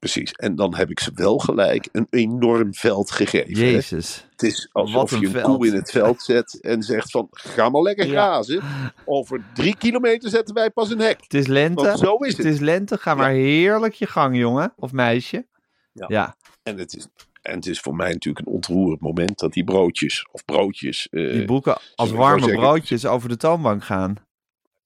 Precies. 0.02 0.32
En 0.32 0.54
dan 0.54 0.74
heb 0.74 0.90
ik 0.90 1.00
ze 1.00 1.10
wel 1.14 1.38
gelijk 1.38 1.88
een 1.92 2.06
enorm 2.10 2.74
veld 2.74 3.10
gegeven. 3.10 3.54
hè. 3.54 3.60
Jezus. 3.70 4.26
Het 4.30 4.42
is 4.42 4.68
Wat 4.72 4.82
alsof 4.84 5.10
een 5.12 5.20
je 5.20 5.26
een 5.26 5.32
veld. 5.32 5.44
koe 5.56 5.66
in 5.66 5.74
het 5.74 5.90
veld 5.90 6.22
zet 6.22 6.58
en 6.60 6.82
zegt 6.82 7.10
van 7.10 7.28
ga 7.30 7.68
maar 7.68 7.82
lekker 7.82 8.06
Ja. 8.06 8.10
grazen. 8.12 8.62
Over 9.04 9.44
drie 9.54 9.76
kilometer 9.76 10.30
zetten 10.30 10.54
wij 10.54 10.70
pas 10.70 10.90
een 10.90 10.98
hek. 10.98 11.20
Het 11.22 11.34
is 11.34 11.46
lente. 11.46 11.84
Want 11.84 11.98
zo 11.98 12.16
is 12.16 12.36
het. 12.36 12.44
het. 12.44 12.54
is 12.54 12.60
lente. 12.60 12.98
Ga 12.98 13.14
maar 13.14 13.30
heerlijk 13.30 13.94
je 13.94 14.06
gang, 14.06 14.36
jongen. 14.36 14.72
Of 14.76 14.92
meisje. 14.92 15.46
Ja. 15.92 16.04
ja. 16.08 16.36
En 16.62 16.78
het 16.78 16.94
is, 16.96 17.06
en 17.42 17.54
het 17.54 17.66
is 17.66 17.80
voor 17.80 17.94
mij 17.96 18.12
natuurlijk 18.12 18.46
een 18.46 18.52
ontroerend 18.52 19.00
moment 19.00 19.38
dat 19.38 19.52
die 19.52 19.64
broodjes 19.64 20.26
of 20.30 20.44
broodjes. 20.44 21.08
eh, 21.10 21.32
Die 21.32 21.44
boeken 21.44 21.78
als 21.94 22.10
warme 22.10 22.40
zeggen- 22.42 22.58
broodjes 22.60 23.06
over 23.06 23.28
de 23.28 23.36
toonbank 23.36 23.84
gaan. 23.84 24.14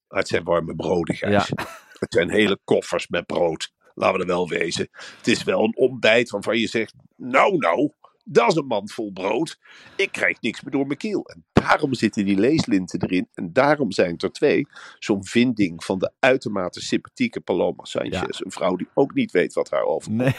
Het 0.07 0.27
zijn 0.27 0.43
warme 0.43 0.75
broden, 0.75 1.15
Gijs. 1.15 1.51
Het 1.99 2.13
zijn 2.13 2.29
hele 2.29 2.59
koffers 2.63 3.07
met 3.07 3.25
brood. 3.25 3.75
Laten 3.97 4.15
we 4.15 4.21
er 4.21 4.27
wel 4.27 4.47
wezen. 4.47 4.89
Het 5.17 5.27
is 5.27 5.43
wel 5.43 5.63
een 5.63 5.75
ontbijt 5.77 6.29
waarvan 6.29 6.57
je 6.57 6.67
zegt: 6.67 6.93
Nou, 7.15 7.57
nou, 7.57 7.91
dat 8.29 8.47
is 8.47 8.55
een 8.55 8.65
mand 8.65 8.91
vol 8.91 9.11
brood. 9.11 9.57
Ik 9.95 10.11
krijg 10.11 10.41
niks 10.41 10.61
meer 10.61 10.71
door 10.71 10.85
mijn 10.85 10.97
keel. 10.97 11.25
En 11.25 11.45
daarom 11.53 11.93
zitten 11.93 12.25
die 12.25 12.37
leeslinten 12.37 13.01
erin. 13.01 13.27
En 13.33 13.53
daarom 13.53 13.91
zijn 13.91 14.17
er 14.17 14.31
twee. 14.31 14.67
Zo'n 14.99 15.25
vinding 15.25 15.83
van 15.83 15.99
de 15.99 16.11
uitermate 16.19 16.81
sympathieke 16.81 17.39
Paloma 17.39 17.83
Sanchez. 17.83 18.39
Een 18.39 18.51
vrouw 18.51 18.75
die 18.75 18.87
ook 18.93 19.13
niet 19.13 19.31
weet 19.31 19.53
wat 19.53 19.69
haar 19.69 19.83
overkomt. 19.83 20.21
Nee. 20.21 20.35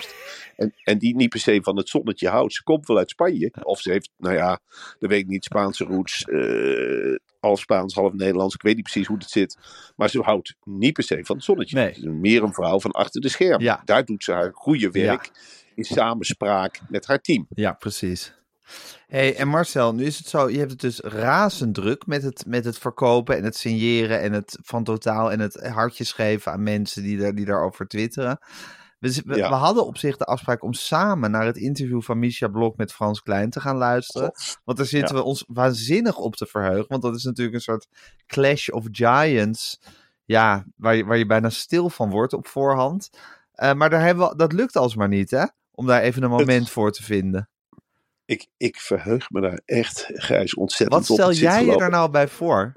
En, 0.57 0.75
en 0.83 0.99
die 0.99 1.17
niet 1.17 1.29
per 1.29 1.41
se 1.41 1.59
van 1.63 1.77
het 1.77 1.89
zonnetje 1.89 2.29
houdt. 2.29 2.55
Ze 2.55 2.63
komt 2.63 2.87
wel 2.87 2.99
uit 2.99 3.11
Spanje. 3.11 3.53
Of 3.63 3.81
ze 3.81 3.91
heeft, 3.91 4.11
nou 4.17 4.35
ja, 4.35 4.61
dat 4.99 5.11
weet 5.11 5.21
ik 5.21 5.27
niet, 5.27 5.45
Spaanse 5.45 5.85
roots. 5.85 6.25
eh 6.25 7.17
half 7.41 7.61
Spaans, 7.61 7.95
half 7.95 8.13
Nederlands. 8.13 8.55
Ik 8.55 8.63
weet 8.63 8.75
niet 8.75 8.83
precies 8.83 9.07
hoe 9.07 9.17
het 9.19 9.31
zit. 9.31 9.59
Maar 9.97 10.11
ze 10.11 10.21
houdt 10.21 10.55
niet 10.65 10.93
per 10.93 11.03
se 11.03 11.25
van 11.25 11.37
het 11.37 11.45
zonnetje. 11.45 11.77
Nee. 11.77 11.87
Het 11.87 11.97
is 11.97 12.05
meer 12.05 12.43
een 12.43 12.53
vrouw 12.53 12.81
van 12.81 12.91
achter 12.91 13.21
de 13.21 13.29
schermen. 13.29 13.63
Ja. 13.63 13.83
Daar 13.85 14.05
doet 14.05 14.25
ze 14.25 14.33
haar 14.33 14.51
goede 14.55 14.91
werk. 14.91 15.31
In 15.79 15.85
samenspraak 15.85 16.81
met 16.89 17.07
haar 17.07 17.19
team. 17.21 17.47
Ja, 17.49 17.73
precies. 17.73 18.35
hey, 19.07 19.37
en 19.37 19.49
Marcel, 19.49 19.95
nu 19.95 20.05
is 20.05 20.19
het 20.19 20.27
zo, 20.27 20.49
je 20.51 20.59
hebt 20.59 20.71
het 20.71 20.81
dus 20.81 21.01
razend 21.01 21.75
druk 21.75 22.07
met 22.07 22.23
het, 22.23 22.45
met 22.47 22.65
het 22.65 22.79
verkopen 22.79 23.37
en 23.37 23.45
het 23.45 23.57
signeren 23.57 24.21
en 24.21 24.33
het 24.33 24.59
van 24.63 24.85
totaal 24.85 25.33
en 25.33 25.41
het 25.41 25.67
hartjes 25.67 26.13
geven 26.13 26.53
aan 26.53 26.63
mensen 26.63 27.03
die, 27.03 27.19
daar 27.19 27.35
die 27.35 27.45
daarover 27.45 27.87
twitteren. 27.89 28.39
We, 28.99 29.13
z- 29.13 29.21
we, 29.25 29.37
Ja. 29.37 29.49
we 29.49 29.55
hadden 29.55 29.87
op 29.87 29.97
zich 29.99 30.17
de 30.17 30.25
afspraak 30.25 30.63
om 30.63 30.73
samen 30.73 31.31
naar 31.31 31.47
het 31.47 31.57
interview 31.57 32.03
van 32.03 32.19
Misha 32.19 32.49
Blok 32.49 32.77
met 32.77 32.93
Frans 32.93 33.23
Klein 33.23 33.51
te 33.51 33.61
gaan 33.61 33.77
luisteren. 33.77 34.33
Want 34.65 34.79
daar 34.79 34.87
zitten 34.87 35.15
we 35.15 35.23
ons 35.23 35.45
waanzinnig 35.49 36.17
op 36.17 36.37
te 36.37 36.47
verheugen. 36.47 36.87
Want 36.89 37.03
dat 37.03 37.15
is 37.15 37.25
natuurlijk 37.25 37.57
een 37.57 37.63
soort 37.63 37.87
clash 38.27 38.69
of 38.69 38.85
giants. 38.91 39.81
Ja, 40.25 40.65
waar 40.77 40.97
je, 40.97 41.05
waar 41.05 41.17
je 41.19 41.27
bijna 41.27 41.51
stil 41.51 41.91
van 41.91 42.11
wordt 42.11 42.33
op 42.33 42.47
voorhand. 42.47 43.11
Eh, 43.53 43.73
maar 43.73 43.91
daar 43.91 44.03
hebben 44.05 44.29
we, 44.29 44.37
dat 44.37 44.53
lukt 44.53 44.77
alsmaar 44.77 45.09
niet, 45.09 45.31
hè? 45.31 45.45
Om 45.79 45.87
daar 45.87 46.03
even 46.03 46.23
een 46.23 46.31
moment 46.31 46.71
voor 46.71 46.93
te 46.93 47.03
vinden. 47.03 47.49
Ik, 48.25 48.47
ik 48.57 48.77
verheug 48.77 49.31
me 49.31 49.41
daar 49.41 49.61
echt, 49.65 50.11
Gijs, 50.15 50.55
ontzettend 50.55 51.01
Wat 51.01 51.11
op. 51.11 51.17
stel 51.17 51.29
Het 51.29 51.37
zit 51.37 51.45
jij 51.49 51.65
je 51.65 51.77
er 51.77 51.91
nou 51.91 52.11
bij 52.11 52.29
voor? 52.29 52.73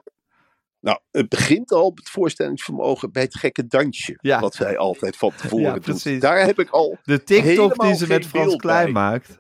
Nou, 0.80 1.00
het 1.12 1.30
begint 1.30 1.72
al 1.72 1.92
het 1.96 2.10
voorstellingsvermogen 2.10 3.12
bij 3.12 3.22
het 3.24 3.36
gekke 3.36 3.68
dansje. 3.68 4.18
Ja. 4.22 4.40
Wat 4.40 4.56
zij 4.56 4.78
altijd 4.78 5.18
van 5.18 5.32
tevoren 5.36 5.66
Ja, 5.66 5.74
doet. 5.74 5.84
precies. 5.84 6.20
Daar 6.20 6.46
heb 6.46 6.60
ik 6.60 6.70
al 6.70 6.98
De 7.04 7.24
TikTok 7.24 7.80
die 7.82 7.96
ze 7.96 8.08
met 8.08 8.26
Frans 8.26 8.56
Klein 8.56 8.84
bij. 8.84 8.94
maakt. 8.94 9.40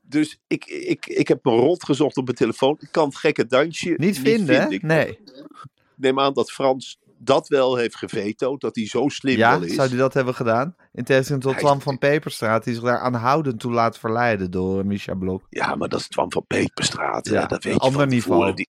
Dus 0.00 0.38
ik, 0.46 0.64
ik, 0.64 1.06
ik 1.06 1.28
heb 1.28 1.44
me 1.44 1.50
rot 1.50 1.84
gezocht 1.84 2.16
op 2.16 2.24
mijn 2.24 2.36
telefoon. 2.36 2.76
Ik 2.80 2.88
kan 2.90 3.06
het 3.08 3.16
gekke 3.16 3.46
dansje 3.46 3.94
Niet 3.96 4.18
vinden? 4.18 4.70
Ik 4.70 4.82
Nee. 4.82 5.18
neem 5.94 6.20
aan 6.20 6.32
dat 6.34 6.52
Frans 6.52 6.98
dat 7.18 7.48
wel 7.48 7.76
heeft 7.76 7.96
gevetood. 7.96 8.60
Dat 8.60 8.76
hij 8.76 8.86
zo 8.86 9.08
slim 9.08 9.36
Ja, 9.36 9.60
is. 9.62 9.74
zou 9.74 9.88
hij 9.88 9.96
dat 9.98 10.14
hebben 10.14 10.34
gedaan? 10.34 10.76
In 10.92 11.04
tegenstelling 11.04 11.44
tot 11.44 11.52
Hij- 11.52 11.60
Twan 11.62 11.80
van 11.80 11.98
Peperstraat, 11.98 12.64
die 12.64 12.74
zich 12.74 12.82
daar 12.82 12.98
aanhoudend 13.00 13.60
toe 13.60 13.72
laat 13.72 13.98
verleiden 13.98 14.50
door 14.50 14.78
uh, 14.78 14.84
Misha 14.84 15.14
Blok. 15.14 15.46
Ja, 15.50 15.74
maar 15.74 15.88
dat 15.88 16.00
is 16.00 16.08
Twan 16.08 16.32
van 16.32 16.44
Peperstraat. 16.46 17.28
Ja, 17.28 17.46
dat 17.46 17.64
weet 17.64 17.72
een 17.72 17.78
je 17.78 17.84
ander 17.84 18.00
van 18.00 18.08
niveau. 18.08 18.54
Die, 18.54 18.68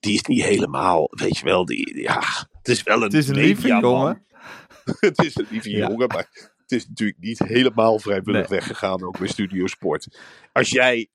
die 0.00 0.14
is 0.14 0.22
niet 0.22 0.42
helemaal, 0.44 1.08
weet 1.10 1.36
je 1.38 1.44
wel. 1.44 1.64
Die, 1.64 2.00
ja, 2.02 2.22
het 2.58 2.68
is 2.68 2.82
wel 2.82 2.96
een 2.96 3.02
Het 3.02 3.14
is 3.14 3.28
een 3.28 3.34
lieve 3.34 3.68
jongen. 3.68 4.24
het 5.00 5.22
is 5.24 5.36
een 5.36 5.46
lieve 5.50 5.70
Ja. 5.76 5.88
jongen, 5.88 6.08
maar 6.08 6.28
het 6.56 6.72
is 6.72 6.88
natuurlijk 6.88 7.18
niet 7.20 7.38
helemaal 7.38 7.98
vrijwillig 7.98 8.48
Nee. 8.48 8.58
weggegaan, 8.58 9.02
ook 9.02 9.18
bij 9.18 9.28
Studio 9.28 9.66
Sport. 9.66 10.18
Als 10.52 10.70
jij, 10.70 11.08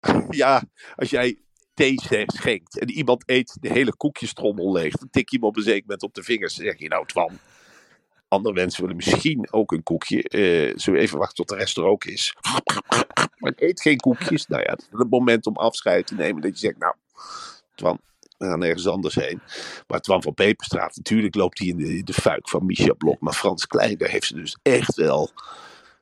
ja, 0.30 0.62
als 0.96 1.10
jij 1.10 1.38
thee 1.80 2.26
schenkt 2.26 2.78
en 2.78 2.90
iemand 2.90 3.22
eet 3.26 3.56
de 3.60 3.72
hele 3.72 3.96
koekjestrommel 3.96 4.72
leeg, 4.72 4.94
dan 4.94 5.10
tik 5.10 5.28
je 5.30 5.36
hem 5.36 5.46
op 5.46 5.56
een 5.56 5.62
zeker 5.62 5.82
moment 5.82 6.02
op 6.02 6.14
de 6.14 6.22
vingers. 6.22 6.54
Dan 6.54 6.64
zeg 6.66 6.78
je, 6.78 6.88
nou 6.88 7.06
Twan, 7.06 7.38
andere 8.28 8.54
mensen 8.54 8.80
willen 8.80 8.96
misschien 8.96 9.52
ook 9.52 9.72
een 9.72 9.82
koekje. 9.82 10.22
Eh 10.22 10.72
zullen 10.76 10.98
we 11.00 11.04
even 11.06 11.18
wachten 11.18 11.36
tot 11.36 11.48
de 11.48 11.54
rest 11.56 11.76
er 11.76 11.84
ook 11.84 12.04
is? 12.04 12.34
Maar 13.38 13.52
ik 13.52 13.60
eet 13.60 13.80
geen 13.80 13.96
koekjes. 13.96 14.46
Nou 14.46 14.62
ja, 14.62 14.70
het 14.70 14.80
is 14.80 14.98
het 14.98 15.10
moment 15.10 15.46
om 15.46 15.56
afscheid 15.56 16.06
te 16.06 16.14
nemen. 16.14 16.42
Dat 16.42 16.52
je 16.60 16.66
zegt, 16.66 16.78
nou, 16.78 16.94
Twan, 17.74 18.00
we 18.38 18.46
gaan 18.46 18.62
ergens 18.62 18.86
anders 18.86 19.14
heen. 19.14 19.40
Maar 19.86 20.00
Twan 20.00 20.22
van 20.22 20.34
Peperstraat, 20.34 20.96
natuurlijk 20.96 21.34
loopt 21.34 21.58
hij 21.58 21.68
in 21.68 21.76
de, 21.76 21.96
in 21.96 22.04
de 22.04 22.12
fuik 22.12 22.48
van 22.48 22.66
Micha 22.66 22.92
Blok. 22.92 23.20
Maar 23.20 23.32
Frans 23.32 23.66
Klein, 23.66 23.98
daar 23.98 24.08
heeft 24.08 24.26
ze 24.26 24.34
dus 24.34 24.56
echt 24.62 24.94
wel 24.94 25.30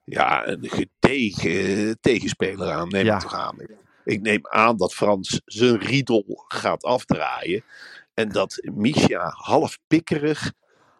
ja, 0.04 0.46
een 0.46 0.68
gedegen 0.70 1.98
tegenspeler 2.00 2.70
aan, 2.70 2.88
neem 2.88 3.04
Ja. 3.04 3.18
toch 3.18 3.34
aan. 3.34 3.60
Ik 3.60 3.68
neem 4.16 4.40
aan 4.42 4.76
dat 4.76 4.94
Frans 4.94 5.40
zijn 5.44 5.78
riedel 5.78 6.44
gaat 6.48 6.84
afdraaien. 6.84 7.64
En 8.14 8.28
dat 8.28 8.68
Misha 8.74 9.32
half 9.34 9.78
pikkerig, 9.86 10.52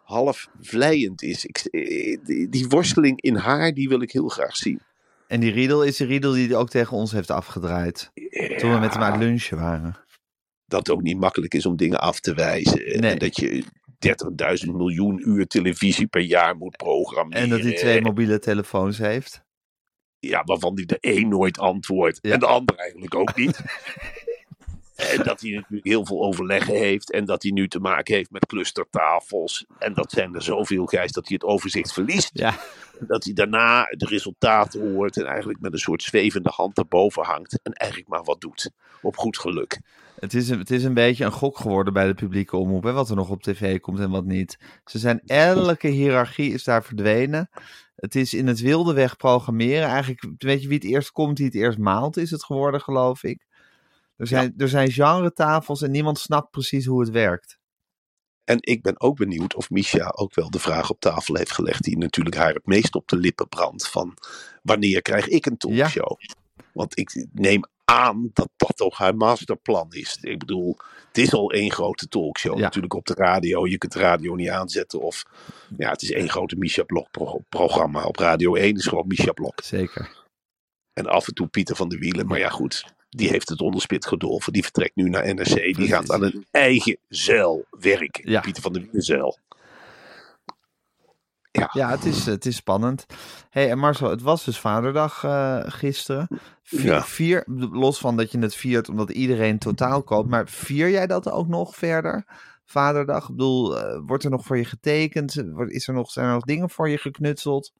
half 0.03 0.47
vlijend 0.61 1.21
is. 1.21 1.45
Ik, 1.45 1.57
eh, 1.57 2.17
die, 2.49 2.67
worsteling 2.67 3.21
in 3.21 3.35
haar, 3.35 3.73
die 3.73 3.89
wil 3.89 4.01
ik 4.01 4.11
heel 4.11 4.27
graag 4.27 4.55
zien. 4.55 4.79
En 5.27 5.39
die 5.39 5.51
Riedel 5.51 5.83
is 5.83 5.97
de 5.97 6.05
Riedel 6.05 6.31
die 6.31 6.47
hij 6.47 6.57
ook 6.57 6.69
tegen 6.69 6.97
ons 6.97 7.11
heeft 7.11 7.31
afgedraaid. 7.31 8.11
Toen 8.57 8.73
we 8.73 8.77
met 8.79 8.93
hem 8.93 9.03
uit 9.03 9.17
lunchen 9.17 9.57
waren. 9.57 10.07
dat 10.65 10.79
het 10.79 10.89
ook 10.89 11.01
niet 11.01 11.19
makkelijk 11.19 11.53
is 11.53 11.65
om 11.65 11.75
dingen 11.75 11.99
af 11.99 12.19
te 12.19 12.33
wijzen. 12.33 12.77
Nee. 12.77 13.11
En 13.11 13.17
dat 13.17 13.35
je 13.35 13.63
30.000 13.99 14.75
miljoen 14.75 15.29
uur 15.29 15.47
televisie 15.47 16.07
per 16.07 16.21
jaar 16.21 16.55
moet 16.55 16.77
programmeren. 16.77 17.43
En 17.43 17.49
dat 17.49 17.61
hij 17.61 17.73
twee 17.73 18.01
mobiele 18.01 18.39
telefoons 18.39 18.97
heeft. 18.97 19.43
Ja, 20.19 20.43
waarvan 20.43 20.75
hij 20.75 20.85
de 20.85 20.97
een 21.01 21.27
nooit 21.27 21.59
antwoordt. 21.59 22.19
Ja. 22.21 22.33
En 22.33 22.39
de 22.39 22.45
ander 22.45 22.75
eigenlijk 22.75 23.15
ook 23.15 23.35
niet. 23.35 23.59
en 25.13 25.23
dat 25.23 25.41
hij 25.41 25.51
natuurlijk 25.51 25.87
heel 25.87 26.05
veel 26.05 26.23
overleggen 26.23 26.75
heeft. 26.75 27.11
En 27.11 27.25
dat 27.25 27.43
hij 27.43 27.51
nu 27.51 27.67
te 27.67 27.79
maken 27.79 28.15
heeft 28.15 28.31
met 28.31 28.45
clustertafels. 28.45 29.65
En 29.77 29.93
dat 29.93 30.11
zijn 30.11 30.35
er 30.35 30.41
zoveel, 30.41 30.85
Gijs, 30.85 31.11
dat 31.11 31.27
hij 31.27 31.37
het 31.39 31.49
overzicht 31.49 31.93
verliest. 31.93 32.29
Ja, 32.33 32.59
Dat 32.99 33.23
hij 33.23 33.33
daarna 33.33 33.83
de 33.83 34.05
resultaten 34.05 34.93
hoort. 34.93 35.17
En 35.17 35.25
eigenlijk 35.25 35.59
met 35.59 35.73
een 35.73 35.79
soort 35.79 36.03
zwevende 36.03 36.49
hand 36.53 36.77
erboven 36.77 37.23
hangt. 37.23 37.59
En 37.63 37.73
eigenlijk 37.73 38.09
maar 38.09 38.23
wat 38.23 38.41
doet. 38.41 38.71
Op 39.01 39.17
goed 39.17 39.37
geluk. 39.37 39.79
Het 40.19 40.33
is, 40.33 40.49
een, 40.49 40.59
het 40.59 40.71
is 40.71 40.83
een 40.83 40.93
beetje 40.93 41.25
een 41.25 41.31
gok 41.31 41.57
geworden 41.57 41.93
bij 41.93 42.07
de 42.07 42.13
publieke 42.13 42.57
omroep. 42.57 42.83
Hè, 42.83 42.91
wat 42.91 43.09
er 43.09 43.15
nog 43.15 43.29
op 43.29 43.43
tv 43.43 43.79
komt 43.79 43.99
en 43.99 44.09
wat 44.09 44.25
niet. 44.25 44.59
Ze 44.85 44.99
zijn, 44.99 45.21
elke 45.25 45.87
hiërarchie 45.87 46.53
is 46.53 46.63
daar 46.63 46.83
verdwenen. 46.83 47.49
Het 47.95 48.15
is 48.15 48.33
in 48.33 48.47
het 48.47 48.59
wilde 48.59 48.93
weg 48.93 49.17
programmeren. 49.17 49.87
Eigenlijk, 49.87 50.27
weet 50.37 50.61
je 50.61 50.67
wie 50.67 50.77
het 50.77 50.87
eerst 50.87 51.11
komt, 51.11 51.37
die 51.37 51.45
het 51.45 51.55
eerst 51.55 51.77
maalt, 51.77 52.17
is 52.17 52.31
het 52.31 52.43
geworden, 52.43 52.81
geloof 52.81 53.23
ik. 53.23 53.45
Er 54.15 54.27
zijn, 54.27 54.53
er 54.57 54.69
zijn 54.69 54.91
genre-tafels 54.91 55.81
en 55.81 55.91
niemand 55.91 56.19
snapt 56.19 56.51
precies 56.51 56.85
hoe 56.85 56.99
het 56.99 57.09
werkt. 57.09 57.57
En 58.43 58.57
ik 58.59 58.81
ben 58.81 59.01
ook 59.01 59.17
benieuwd 59.17 59.55
of 59.55 59.69
Misha 59.69 60.09
ook 60.15 60.35
wel 60.35 60.49
de 60.49 60.59
vraag 60.59 60.89
op 60.89 60.99
tafel 60.99 61.35
heeft 61.35 61.51
gelegd. 61.51 61.83
Die 61.83 61.97
natuurlijk 61.97 62.35
haar 62.35 62.53
het 62.53 62.65
meest 62.65 62.95
op 62.95 63.07
de 63.07 63.17
lippen 63.17 63.47
brandt. 63.49 63.89
Van 63.89 64.13
wanneer 64.63 65.01
krijg 65.01 65.27
ik 65.27 65.45
een 65.45 65.57
talkshow? 65.57 66.17
Want 66.73 66.97
ik 66.97 67.27
neem 67.31 67.63
aan 67.89 68.29
dat 68.33 68.49
dat 68.57 68.77
toch 68.77 68.97
haar 68.97 69.15
masterplan 69.15 69.87
is. 69.89 70.17
Ik 70.21 70.39
bedoel, 70.39 70.77
het 71.07 71.17
is 71.17 71.33
al 71.33 71.51
één 71.51 71.71
grote 71.71 72.07
talkshow. 72.07 72.55
Ja. 72.55 72.61
Natuurlijk 72.61 72.93
op 72.93 73.05
de 73.05 73.13
radio. 73.13 73.67
Je 73.67 73.77
kunt 73.77 73.91
de 73.93 73.99
radio 73.99 74.35
niet 74.35 74.49
aanzetten. 74.49 74.99
Of 75.01 75.23
ja, 75.77 75.89
het 75.89 76.01
is 76.01 76.11
één 76.11 76.29
grote 76.29 76.55
Misha 76.55 76.83
Blok 76.83 77.11
pro- 77.11 77.41
programma. 77.49 78.03
Op 78.03 78.15
Radio 78.17 78.55
1 78.55 78.75
is 78.75 78.85
gewoon 78.85 79.07
Misha 79.07 79.31
Blok. 79.31 79.61
Zeker. 79.63 80.17
En 80.93 81.05
af 81.05 81.27
en 81.27 81.33
toe 81.33 81.47
Pieter 81.47 81.75
van 81.75 81.89
der 81.89 81.99
Wielen. 81.99 82.27
Maar 82.27 82.39
ja, 82.39 82.49
goed. 82.49 82.85
Die 83.09 83.29
heeft 83.29 83.49
het 83.49 83.61
onderspit 83.61 84.05
gedolven. 84.05 84.53
Die 84.53 84.63
vertrekt 84.63 84.95
nu 84.95 85.09
naar 85.09 85.33
NRC. 85.35 85.75
Die 85.75 85.87
gaat 85.87 86.11
aan 86.11 86.23
een 86.23 86.45
eigen 86.51 86.97
zeil 87.07 87.65
werken. 87.69 88.31
Ja. 88.31 88.39
Pieter 88.39 88.61
van 88.61 88.73
der 88.73 88.81
Wielen 88.81 89.01
zeil. 89.01 89.37
Ja. 91.59 91.69
Ja, 91.71 91.89
het 91.89 92.05
is, 92.05 92.25
het 92.25 92.45
is 92.45 92.55
spannend. 92.55 93.05
hey, 93.49 93.69
en 93.69 93.77
Marcel, 93.77 94.09
het 94.09 94.21
was 94.21 94.43
dus 94.43 94.59
Vaderdag 94.59 95.23
eh, 95.23 95.59
gisteren. 95.65 96.27
Vier, 96.63 96.85
Ja. 96.85 97.03
vier, 97.03 97.43
los 97.71 97.99
van 97.99 98.17
dat 98.17 98.31
je 98.31 98.39
het 98.39 98.55
viert 98.55 98.89
omdat 98.89 99.09
iedereen 99.09 99.57
totaal 99.59 100.03
koopt. 100.03 100.29
Maar 100.29 100.47
vier 100.49 100.89
jij 100.89 101.07
dat 101.07 101.31
ook 101.31 101.47
nog 101.47 101.75
verder? 101.75 102.25
Vaderdag? 102.65 103.21
Ik 103.23 103.35
bedoel, 103.35 103.79
eh, 103.79 103.99
wordt 104.05 104.23
er 104.23 104.29
nog 104.29 104.45
voor 104.45 104.57
je 104.57 104.65
getekend? 104.65 105.43
Wordt- 105.53 105.71
Is 105.71 105.87
er 105.87 105.93
nog, 105.93 106.11
zijn 106.11 106.25
er 106.25 106.33
nog 106.33 106.43
dingen 106.43 106.69
voor 106.69 106.89
je 106.89 106.97
geknutseld? 106.97 107.71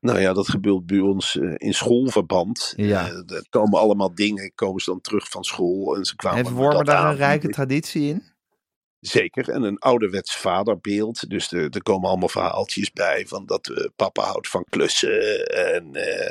Nou 0.00 0.20
ja, 0.20 0.32
dat 0.32 0.48
gebeurt 0.48 0.86
bij 0.86 0.98
ons 0.98 1.38
eh, 1.38 1.54
in 1.56 1.74
schoolverband. 1.74 2.72
Ja. 2.76 3.06
Er 3.06 3.46
komen 3.50 3.78
allemaal 3.80 4.14
dingen, 4.14 4.52
komen 4.54 4.80
ze 4.80 4.90
dan 4.90 5.00
terug 5.00 5.28
van 5.28 5.44
school. 5.44 5.96
En 5.96 6.04
ze 6.04 6.16
kwamen 6.16 6.44
Heeft 6.46 6.86
daar 6.86 7.10
een 7.10 7.16
rijke 7.16 7.48
traditie 7.48 8.08
in? 8.08 8.22
Zeker, 9.00 9.48
en 9.48 9.62
een 9.62 9.78
ouderwets 9.78 10.36
vaderbeeld. 10.36 11.30
Dus 11.30 11.52
er, 11.52 11.70
er 11.70 11.82
komen 11.82 12.08
allemaal 12.08 12.28
verhaaltjes 12.28 12.92
bij 12.92 13.26
van 13.26 13.46
dat 13.46 13.68
eh, 13.68 13.86
papa 13.96 14.22
houdt 14.22 14.48
van 14.48 14.64
klussen. 14.68 15.46
En 15.46 15.94
eh, 15.94 16.26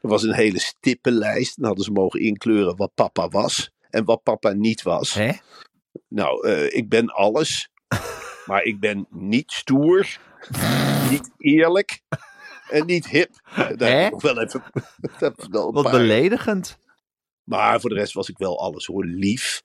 er 0.00 0.08
was 0.08 0.22
een 0.22 0.34
hele 0.34 0.58
stippenlijst. 0.60 1.56
Dan 1.56 1.66
hadden 1.66 1.84
ze 1.84 1.90
mogen 1.90 2.20
inkleuren 2.20 2.76
wat 2.76 2.94
papa 2.94 3.28
was 3.28 3.70
en 3.90 4.04
wat 4.04 4.22
papa 4.22 4.52
niet 4.52 4.82
was. 4.82 5.14
Hè? 5.14 5.30
Nou, 6.08 6.48
eh, 6.48 6.74
ik 6.74 6.88
ben 6.88 7.06
alles. 7.08 7.68
maar 8.46 8.62
ik 8.62 8.80
ben 8.80 9.06
niet 9.10 9.52
stoer, 9.52 10.18
niet 11.10 11.30
eerlijk 11.38 12.00
en 12.70 12.86
niet 12.86 13.08
hip. 13.08 13.30
Daar 13.76 14.10
nog 14.10 14.22
wel 14.22 14.40
even... 14.40 14.62
wel 15.50 15.72
Wat 15.72 15.82
paar- 15.82 15.92
beledigend. 15.92 16.78
maar 17.44 17.80
voor 17.80 17.90
de 17.90 17.96
rest 17.96 18.12
was 18.12 18.28
ik 18.28 18.38
wel 18.38 18.60
alles 18.60 18.86
hoor. 18.86 19.04
Lief. 19.04 19.62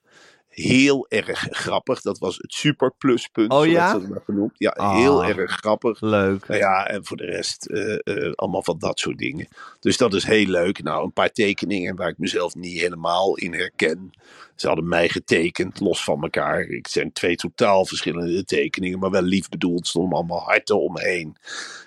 Heel 0.56 1.06
erg 1.10 1.48
grappig. 1.50 2.02
Dat 2.02 2.18
was 2.20 2.38
het 2.38 2.54
super 2.54 2.92
pluspunt. 2.98 3.52
Oh 3.52 3.66
ja? 3.66 3.92
dat 3.94 4.08
maar 4.10 4.22
genoemd. 4.26 4.52
Ja, 4.58 4.70
Ah. 4.70 4.96
heel 4.96 5.26
erg 5.26 5.52
grappig. 5.52 6.02
Leuk. 6.02 6.48
Nou 6.48 6.60
ja, 6.60 6.88
en 6.88 7.06
voor 7.06 7.18
de 7.18 7.26
rest 7.26 7.66
eh, 7.66 7.94
eh, 8.04 8.32
allemaal 8.36 8.64
van 8.64 8.80
dat 8.80 9.00
soort 9.00 9.18
dingen. 9.18 9.48
Dus 9.80 9.98
dat 9.98 10.14
is 10.14 10.24
heel 10.24 10.46
leuk. 10.46 10.84
Nou, 10.84 11.04
een 11.04 11.14
paar 11.14 11.32
tekeningen 11.32 11.96
waar 11.96 12.10
ik 12.10 12.18
mezelf 12.18 12.56
niet 12.56 12.80
helemaal 12.80 13.38
in 13.38 13.54
herken. 13.54 14.12
Ze 14.56 14.68
hadden 14.68 14.88
mij 14.88 15.10
getekend, 15.10 15.80
los 15.80 16.04
van 16.04 16.22
elkaar. 16.24 16.60
Het 16.62 16.90
zijn 16.90 17.12
twee 17.14 17.36
totaal 17.36 17.86
verschillende 17.86 18.44
tekeningen, 18.46 19.00
maar 19.00 19.12
wel 19.12 19.22
lief 19.22 19.50
bedoeld. 19.50 19.88
Stonden 19.88 20.18
allemaal 20.18 20.42
harten 20.42 20.80
omheen. 20.82 21.36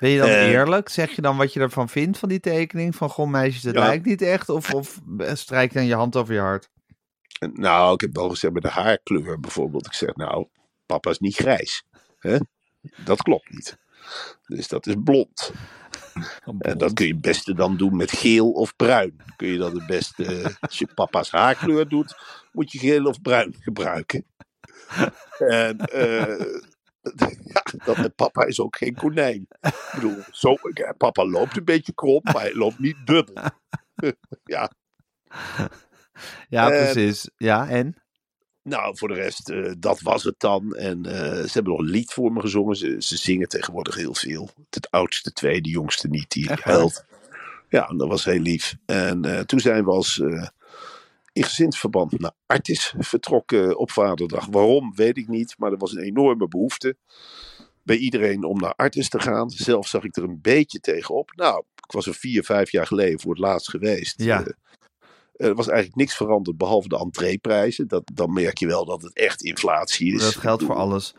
Ben 0.00 0.10
je 0.10 0.18
dan 0.18 0.28
Eh, 0.28 0.50
eerlijk? 0.50 0.88
Zeg 0.88 1.10
je 1.10 1.22
dan 1.22 1.36
wat 1.36 1.52
je 1.52 1.60
ervan 1.60 1.88
vindt 1.88 2.18
van 2.18 2.28
die 2.28 2.40
tekening? 2.40 2.96
Van 2.96 3.08
goh 3.10 3.28
meisjes, 3.30 3.62
het 3.62 3.74
Ja. 3.74 3.86
lijkt 3.86 4.04
niet 4.04 4.22
echt? 4.22 4.48
Of, 4.48 4.74
of 4.74 5.00
strijk 5.32 5.72
dan 5.72 5.86
je 5.86 5.94
hand 5.94 6.16
over 6.16 6.34
je 6.34 6.40
hart? 6.40 6.68
Nou, 7.38 7.94
ik 7.94 8.00
heb 8.00 8.16
wel 8.16 8.28
gezegd 8.28 8.52
met 8.52 8.62
de 8.62 8.68
haarkleur 8.68 9.40
bijvoorbeeld. 9.40 9.86
Ik 9.86 9.92
zeg, 9.92 10.14
nou, 10.14 10.46
papa 10.86 11.10
is 11.10 11.18
niet 11.18 11.36
grijs. 11.36 11.84
Hè? 12.18 12.38
Dat 13.04 13.22
klopt 13.22 13.50
niet. 13.50 13.78
Dus 14.46 14.68
dat 14.68 14.86
is 14.86 14.94
blond. 15.04 15.52
En 16.58 16.78
dat 16.78 16.92
kun 16.92 17.06
je 17.06 17.12
het 17.12 17.20
beste 17.20 17.54
dan 17.54 17.76
doen 17.76 17.96
met 17.96 18.12
geel 18.12 18.50
of 18.50 18.76
bruin. 18.76 19.20
Kun 19.36 19.48
je 19.48 19.58
dat 19.58 19.72
het 19.72 19.86
beste, 19.86 20.24
eh, 20.24 20.54
als 20.60 20.78
je 20.78 20.88
papa's 20.94 21.30
haarkleur 21.30 21.88
doet, 21.88 22.16
moet 22.52 22.72
je 22.72 22.78
geel 22.78 23.04
of 23.04 23.22
bruin 23.22 23.56
gebruiken. 23.60 24.24
En 25.38 25.78
eh, 25.78 26.62
ja, 27.44 27.62
dat, 27.84 28.14
papa 28.14 28.44
is 28.44 28.60
ook 28.60 28.76
geen 28.76 28.94
konijn. 28.94 29.46
Ik 29.60 29.90
bedoel, 29.94 30.16
zo, 30.30 30.56
papa 30.96 31.26
loopt 31.26 31.56
een 31.56 31.64
beetje 31.64 31.94
krom, 31.94 32.20
maar 32.22 32.40
hij 32.40 32.54
loopt 32.54 32.78
niet 32.78 33.06
dubbel. 33.06 33.44
ja, 34.44 34.72
Ja, 36.48 36.70
Eh, 36.70 36.92
precies. 36.92 37.30
Ja, 37.36 37.68
en? 37.68 37.96
nou, 38.62 38.96
voor 38.96 39.08
de 39.08 39.14
rest, 39.14 39.48
eh, 39.48 39.72
dat 39.78 40.00
was 40.00 40.24
het 40.24 40.34
dan. 40.38 40.74
En 40.76 41.06
eh, 41.06 41.30
ze 41.44 41.50
hebben 41.52 41.72
nog 41.72 41.80
een 41.80 41.90
lied 41.90 42.12
voor 42.12 42.32
me 42.32 42.40
gezongen. 42.40 42.76
Ze, 42.76 42.96
ze 42.98 43.16
zingen 43.16 43.48
tegenwoordig 43.48 43.94
heel 43.94 44.14
veel. 44.14 44.50
Het 44.70 44.90
oudste 44.90 45.32
twee, 45.32 45.60
de 45.60 45.70
jongste 45.70 46.08
niet, 46.08 46.30
die 46.30 46.50
Echt 46.50 46.64
waar? 46.64 46.74
huilt. 46.74 47.04
Ja, 47.68 47.86
dat 47.86 48.08
was 48.08 48.24
heel 48.24 48.40
lief. 48.40 48.76
En 48.86 49.24
eh, 49.24 49.40
toen 49.40 49.60
zijn 49.60 49.84
we 49.84 49.90
als 49.90 50.18
in 51.32 51.44
gezinsverband 51.44 52.18
naar 52.20 52.32
Artis 52.46 52.94
vertrokken 52.98 53.78
op 53.78 53.90
Vaderdag. 53.90 54.46
Waarom, 54.46 54.92
weet 54.94 55.16
ik 55.16 55.28
niet. 55.28 55.54
Maar 55.58 55.72
er 55.72 55.78
was 55.78 55.92
een 55.92 56.02
enorme 56.02 56.48
behoefte 56.48 56.96
bij 57.82 57.96
iedereen 57.96 58.44
om 58.44 58.58
naar 58.60 58.74
Artis 58.74 59.08
te 59.08 59.20
gaan. 59.20 59.50
Zelf 59.50 59.86
zag 59.88 60.04
ik 60.04 60.16
er 60.16 60.22
een 60.22 60.38
beetje 60.42 60.80
tegenop. 60.80 61.32
Nou, 61.36 61.62
ik 61.86 61.92
was 61.92 62.06
er 62.06 62.14
vier, 62.14 62.44
vijf 62.44 62.70
jaar 62.72 62.86
geleden 62.86 63.20
voor 63.20 63.30
het 63.30 63.40
laatst 63.40 63.70
geweest. 63.70 64.22
Ja. 64.22 64.44
Er 65.38 65.54
was 65.54 65.68
eigenlijk 65.68 65.98
niks 65.98 66.16
veranderd 66.16 66.56
behalve 66.56 66.88
de 66.88 66.98
entreeprijzen. 66.98 67.88
Dat, 67.88 68.10
dan 68.14 68.32
merk 68.32 68.58
je 68.58 68.66
wel 68.66 68.84
dat 68.84 69.02
het 69.02 69.14
echt 69.14 69.42
inflatie 69.42 70.14
is. 70.14 70.22
Dat 70.22 70.36
geldt 70.36 70.62
voor 70.62 70.74
alles. 70.74 71.14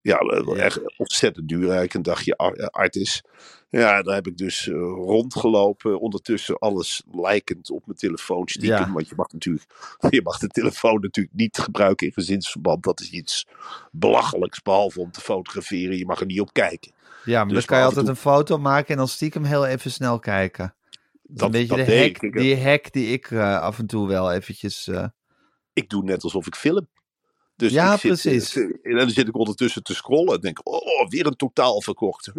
Ja, 0.00 0.18
echt 0.18 0.98
ontzettend 0.98 1.48
duur 1.48 1.62
eigenlijk. 1.62 1.94
Een 1.94 2.02
dagje 2.02 2.36
eh, 2.36 2.66
Artis. 2.66 3.22
Ja, 3.68 4.02
daar 4.02 4.14
heb 4.14 4.26
ik 4.26 4.36
dus 4.36 4.68
eh, 4.68 4.74
rondgelopen. 4.94 6.00
Ondertussen 6.00 6.58
alles 6.58 7.02
lijkend 7.12 7.70
op 7.70 7.86
mijn 7.86 7.98
telefoon 7.98 8.48
stiekem. 8.48 8.86
Ja. 8.86 8.92
Want 8.92 9.08
je 9.08 9.14
mag 9.16 9.32
natuurlijk 9.32 9.64
je 10.10 10.22
mag 10.22 10.38
de 10.38 10.48
telefoon 10.48 11.00
natuurlijk 11.00 11.36
niet 11.36 11.58
gebruiken 11.58 12.06
in 12.06 12.12
gezinsverband. 12.12 12.82
Dat 12.82 13.00
is 13.00 13.10
iets 13.10 13.46
belachelijks. 13.90 14.62
Behalve 14.62 15.00
om 15.00 15.10
te 15.10 15.20
fotograferen. 15.20 15.98
Je 15.98 16.06
mag 16.06 16.20
er 16.20 16.26
niet 16.26 16.40
op 16.40 16.52
kijken. 16.52 16.92
Ja, 17.24 17.44
maar 17.44 17.54
Dus 17.54 17.56
dan 17.56 17.66
kan 17.66 17.78
je 17.78 17.84
altijd 17.84 18.08
een 18.08 18.16
foto 18.16 18.58
maken 18.58 18.88
en 18.88 18.96
dan 18.96 19.08
stiekem 19.08 19.44
heel 19.44 19.66
even 19.66 19.90
snel 19.90 20.18
kijken. 20.18 20.74
Dat 21.28 21.34
is 21.34 21.36
Dat, 21.38 21.46
een 21.46 21.50
beetje 21.50 21.76
dat 21.76 21.86
de 21.86 21.92
deed 21.92 22.12
hack, 22.16 22.22
ik. 22.22 22.38
die 22.40 22.62
hack 22.62 22.92
die 22.92 23.12
ik 23.12 23.30
eh, 23.30 23.60
af 23.60 23.78
en 23.78 23.86
toe 23.86 24.08
wel 24.08 24.32
eventjes... 24.32 24.86
eh, 24.88 25.06
ik 25.72 25.88
doe 25.88 26.02
net 26.04 26.22
alsof 26.22 26.46
ik 26.46 26.54
film. 26.54 26.88
Dus 27.56 27.72
Ja, 27.72 27.96
zit, 27.96 28.00
precies. 28.00 28.56
eh, 28.56 28.62
en 28.82 28.96
dan 28.96 29.10
zit 29.10 29.28
ik 29.28 29.36
ondertussen 29.36 29.82
te 29.82 29.94
scrollen 29.94 30.34
en 30.34 30.40
denk, 30.40 30.60
oh, 30.62 31.08
weer 31.08 31.26
een 31.26 31.36
totaal 31.36 31.82
verkocht. 31.82 32.30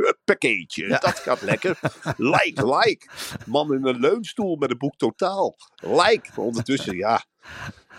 Ja. 0.72 0.98
dat 0.98 1.20
gaat 1.20 1.42
lekker. 1.42 1.80
Like, 2.18 2.66
like. 2.66 3.08
Man 3.46 3.74
in 3.74 3.86
een 3.86 4.00
leunstoel 4.00 4.56
met 4.56 4.72
een 4.72 4.78
boek 4.78 4.96
totaal. 4.98 5.56
Like. 5.76 6.30
Maar 6.36 6.46
ondertussen, 6.46 6.96
ja. 6.96 7.24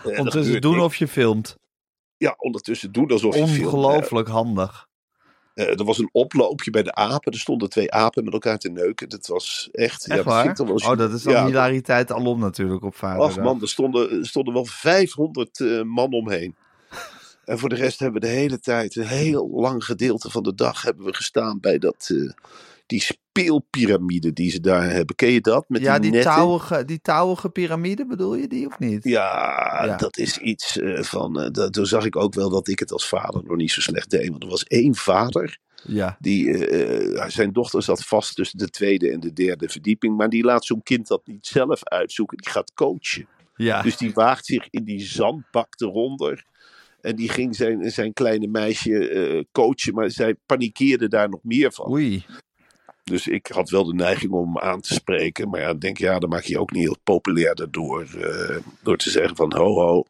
ondertussen 0.03 0.61
doen 0.61 0.71
niks. 0.71 0.83
of 0.83 0.95
je 0.95 1.07
filmt. 1.07 1.55
Ja, 2.17 2.33
ondertussen 2.37 2.91
doen 2.91 3.11
alsof 3.11 3.35
je 3.35 3.47
filmt. 3.47 3.73
Ongelooflijk 3.73 4.27
handig. 4.27 4.87
Eh, 5.59 5.79
er 5.79 5.83
was 5.83 5.97
een 5.97 6.09
oploopje 6.11 6.71
bij 6.71 6.83
de 6.83 6.93
apen. 6.93 7.31
Er 7.31 7.39
stonden 7.39 7.69
twee 7.69 7.91
apen 7.91 8.23
met 8.23 8.33
elkaar 8.33 8.57
te 8.57 8.69
neuken. 8.69 9.09
Dat 9.09 9.27
was 9.27 9.69
echt... 9.71 10.05
ja, 10.05 10.15
dat 10.15 10.25
waar? 10.25 10.59
Oh, 10.59 10.97
dat 10.97 11.13
is 11.13 11.23
dan 11.23 11.33
ja, 11.33 11.45
hilariteit 11.45 12.11
alom 12.11 12.39
natuurlijk 12.39 12.83
op 12.83 12.95
vader. 12.95 13.21
Ach 13.21 13.37
man, 13.37 13.61
er 13.61 13.69
stonden, 13.69 14.25
stonden 14.25 14.53
wel 14.53 14.65
500 14.65 15.59
eh, 15.59 15.81
man 15.81 16.13
omheen. 16.13 16.55
En 17.45 17.59
voor 17.59 17.69
de 17.69 17.75
rest 17.75 17.99
hebben 17.99 18.21
we 18.21 18.27
de 18.27 18.33
hele 18.33 18.59
tijd, 18.59 18.95
een 18.95 19.07
heel 19.07 19.49
lang 19.49 19.85
gedeelte 19.85 20.29
van 20.29 20.43
de 20.43 20.55
dag, 20.55 20.81
hebben 20.81 21.05
we 21.05 21.13
gestaan 21.13 21.59
bij 21.59 21.77
dat, 21.77 22.09
eh, 22.11 22.31
die 22.89 23.01
speelpiramide 23.01 24.33
die 24.33 24.51
ze 24.51 24.59
daar 24.59 24.89
hebben. 24.89 25.15
Ken 25.15 25.31
je 25.31 25.41
dat? 25.41 25.65
Met 25.67 25.81
ja, 25.81 25.99
die, 25.99 26.21
touwige, 26.21 26.85
die 26.85 27.01
touwige 27.01 27.49
piramide 27.49 28.05
bedoel 28.05 28.35
je 28.35 28.47
die 28.47 28.67
of 28.67 28.79
niet? 28.79 29.03
Ja, 29.03 29.85
Ja. 29.85 29.95
dat 29.97 30.17
is 30.17 30.37
iets 30.37 30.77
eh, 30.79 31.03
van. 31.03 31.39
eh, 31.41 31.51
dat, 31.51 31.73
toen 31.73 31.85
zag 31.85 32.05
ik 32.05 32.15
ook 32.15 32.33
wel 32.33 32.49
dat 32.49 32.67
ik 32.67 32.79
het 32.79 32.91
als 32.91 33.07
vader 33.07 33.43
nog 33.43 33.57
niet 33.57 33.71
zo 33.71 33.81
slecht 33.81 34.09
deed. 34.09 34.29
Want 34.29 34.43
er 34.43 34.49
was 34.49 34.63
één 34.63 34.95
vader. 34.95 35.57
Ja. 35.83 36.17
Die, 36.19 36.67
eh, 36.67 37.27
zijn 37.29 37.51
dochter 37.53 37.83
zat 37.83 38.03
vast 38.05 38.35
tussen 38.35 38.57
de 38.57 38.69
tweede 38.69 39.11
en 39.11 39.19
de 39.19 39.33
derde 39.33 39.69
verdieping. 39.69 40.17
Maar 40.17 40.29
die 40.29 40.43
laat 40.43 40.65
zo'n 40.65 40.83
kind 40.83 41.07
dat 41.07 41.21
niet 41.27 41.47
zelf 41.47 41.83
uitzoeken. 41.83 42.37
Die 42.37 42.49
gaat 42.51 42.73
coachen. 42.73 43.27
Ja. 43.55 43.81
Dus 43.81 43.97
die 43.97 44.13
waagt 44.13 44.45
zich 44.45 44.67
in 44.69 44.83
die 44.83 45.01
zandbak 45.01 45.73
eronder. 45.81 46.45
En 47.01 47.15
die 47.15 47.29
ging 47.29 47.55
zijn, 47.55 47.91
zijn 47.91 48.13
kleine 48.13 48.47
meisje 48.47 49.45
coachen. 49.51 49.93
Maar 49.93 50.11
zij 50.11 50.35
panikeerde 50.45 51.07
daar 51.07 51.29
nog 51.29 51.39
meer 51.43 51.71
van. 51.71 51.91
Oei. 51.91 52.25
Dus 53.09 53.27
ik 53.27 53.47
had 53.47 53.69
wel 53.69 53.83
de 53.83 53.93
neiging 53.93 54.31
om 54.31 54.45
hem 54.55 54.63
aan 54.63 54.81
te 54.81 54.93
spreken. 54.93 55.49
Maar 55.49 55.59
ja, 55.61 55.73
denk, 55.73 55.97
ja, 55.97 56.19
dan 56.19 56.29
maak 56.29 56.43
je 56.43 56.59
ook 56.59 56.71
niet 56.71 56.83
heel 56.83 56.97
populair 57.03 57.55
daardoor. 57.55 58.01
eh, 58.21 58.57
door 58.83 58.97
te 58.97 59.09
zeggen 59.09 59.35
van, 59.35 59.53
ho, 59.55 59.73
ho. 59.73 60.03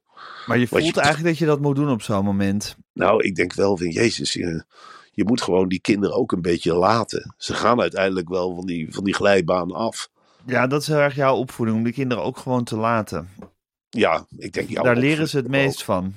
Maar 0.46 0.58
je 0.58 0.68
voelt 0.68 0.86
je- 0.86 0.94
eigenlijk 1.02 1.28
dat 1.30 1.38
je 1.38 1.46
dat 1.46 1.62
moet 1.62 1.76
doen 1.76 1.90
op 1.90 2.02
zo'n 2.02 2.24
moment. 2.26 2.76
Nou, 2.94 3.24
ik 3.24 3.36
denk 3.36 3.54
wel 3.54 3.78
van, 3.78 3.90
jezus, 3.90 4.34
je, 4.34 4.64
je 5.12 5.24
moet 5.26 5.42
gewoon 5.42 5.68
die 5.68 5.82
kinderen 5.82 6.16
ook 6.16 6.32
een 6.32 6.42
beetje 6.42 6.74
laten. 6.74 7.34
Ze 7.38 7.54
gaan 7.54 7.82
uiteindelijk 7.82 8.30
wel 8.30 8.56
van 8.56 8.66
die, 8.66 8.94
van 8.94 9.04
die 9.04 9.14
glijbaan 9.14 9.72
af. 9.72 10.10
Ja, 10.46 10.68
dat 10.68 10.82
is 10.82 10.88
heel 10.88 10.98
erg 10.98 11.16
jouw 11.16 11.36
opvoeding, 11.36 11.78
om 11.78 11.84
die 11.84 11.94
kinderen 11.94 12.24
ook 12.24 12.38
gewoon 12.38 12.64
te 12.64 12.76
laten. 12.76 13.30
Ja, 13.90 14.26
ik 14.38 14.54
denk... 14.54 14.70
jouw 14.70 14.84
Daar 14.84 14.96
leren 14.98 15.30
ze 15.30 15.38
het 15.38 15.48
meest 15.48 15.80
ook. 15.80 15.86
van. 15.86 16.14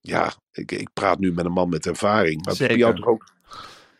Ja, 0.00 0.32
ik, 0.52 0.72
ik 0.72 0.88
praat 0.92 1.18
nu 1.18 1.32
met 1.32 1.44
een 1.44 1.52
man 1.52 1.68
met 1.68 1.86
ervaring. 1.86 2.44
Maar 2.44 2.54
Zeker. 2.54 2.76
bij 2.76 2.84
jou 2.84 2.96
toch 2.96 3.06
ook... 3.06 3.24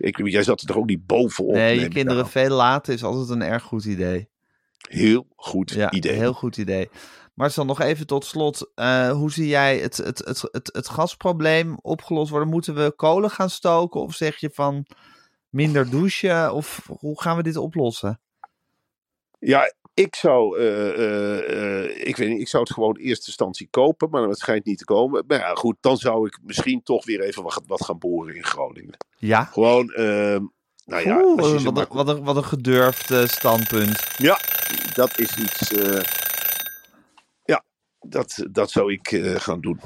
Ik, 0.06 0.26
jij 0.28 0.42
zat 0.42 0.60
er 0.60 0.66
toch 0.66 0.76
ook 0.76 0.86
niet 0.86 1.06
bovenop? 1.06 1.52
Nee, 1.54 1.80
je 1.80 1.88
kinderen 1.88 2.28
veel 2.28 2.56
laten 2.56 2.94
is 2.94 3.04
altijd 3.04 3.28
een 3.28 3.42
erg 3.48 3.62
goed 3.62 3.84
idee. 3.84 4.28
Heel 4.88 5.26
goed 5.36 5.70
Ja, 5.70 5.90
idee. 5.90 6.12
heel 6.12 6.32
goed 6.32 6.56
idee. 6.56 6.90
Maar 7.34 7.52
dan 7.54 7.66
nog 7.66 7.80
even 7.80 8.06
tot 8.06 8.24
slot. 8.24 8.70
eh, 8.74 9.10
hoe 9.10 9.32
zie 9.32 9.46
jij 9.46 9.78
het, 9.78 9.96
het, 9.96 10.18
het, 10.18 10.48
het, 10.50 10.70
het 10.72 10.88
gasprobleem 10.88 11.78
opgelost 11.82 12.30
worden? 12.30 12.48
Moeten 12.48 12.74
we 12.74 12.92
kolen 12.96 13.30
gaan 13.30 13.50
stoken? 13.50 14.00
Of 14.00 14.14
zeg 14.14 14.36
je 14.36 14.50
van 14.52 14.86
minder 15.48 15.90
douchen? 15.90 16.52
Of 16.54 16.86
hoe 16.98 17.20
gaan 17.20 17.36
we 17.36 17.42
dit 17.42 17.56
oplossen? 17.56 18.20
Ja, 19.38 19.72
ik 19.96 20.14
zou, 20.14 20.58
eh, 20.58 20.88
eh, 20.88 21.84
eh, 21.84 22.06
ik 22.06 22.16
weet 22.16 22.28
niet, 22.28 22.40
ik 22.40 22.48
zou 22.48 22.62
het 22.62 22.72
gewoon 22.72 22.96
in 22.96 23.04
eerste 23.04 23.26
instantie 23.26 23.68
kopen, 23.70 24.10
maar 24.10 24.22
het 24.22 24.38
schijnt 24.38 24.64
niet 24.64 24.78
te 24.78 24.84
komen. 24.84 25.24
Maar 25.26 25.38
ja, 25.38 25.54
goed, 25.54 25.76
dan 25.80 25.96
zou 25.96 26.26
ik 26.26 26.38
misschien 26.42 26.82
toch 26.82 27.04
weer 27.04 27.20
even 27.20 27.42
wat, 27.42 27.62
wat 27.66 27.84
gaan 27.84 27.98
boren 27.98 28.34
in 28.34 28.44
Groningen. 28.44 28.96
Ja? 29.16 29.44
Gewoon, 29.44 29.92
ehm, 29.92 30.44
nou 30.84 31.02
ja, 31.04 31.20
Oeh, 31.22 31.40
wat, 31.40 31.64
een, 31.64 31.72
maar- 31.72 31.86
wat, 31.88 32.08
een, 32.08 32.24
wat 32.24 32.36
een 32.36 32.44
gedurfd 32.44 33.30
standpunt. 33.30 34.14
ja, 34.16 34.38
dat 34.94 35.18
is 35.18 35.36
iets, 35.36 35.70
ja, 37.44 37.64
dat, 38.00 38.46
dat 38.50 38.70
zou 38.70 38.92
ik 38.92 39.20
gaan 39.38 39.60
doen. 39.60 39.80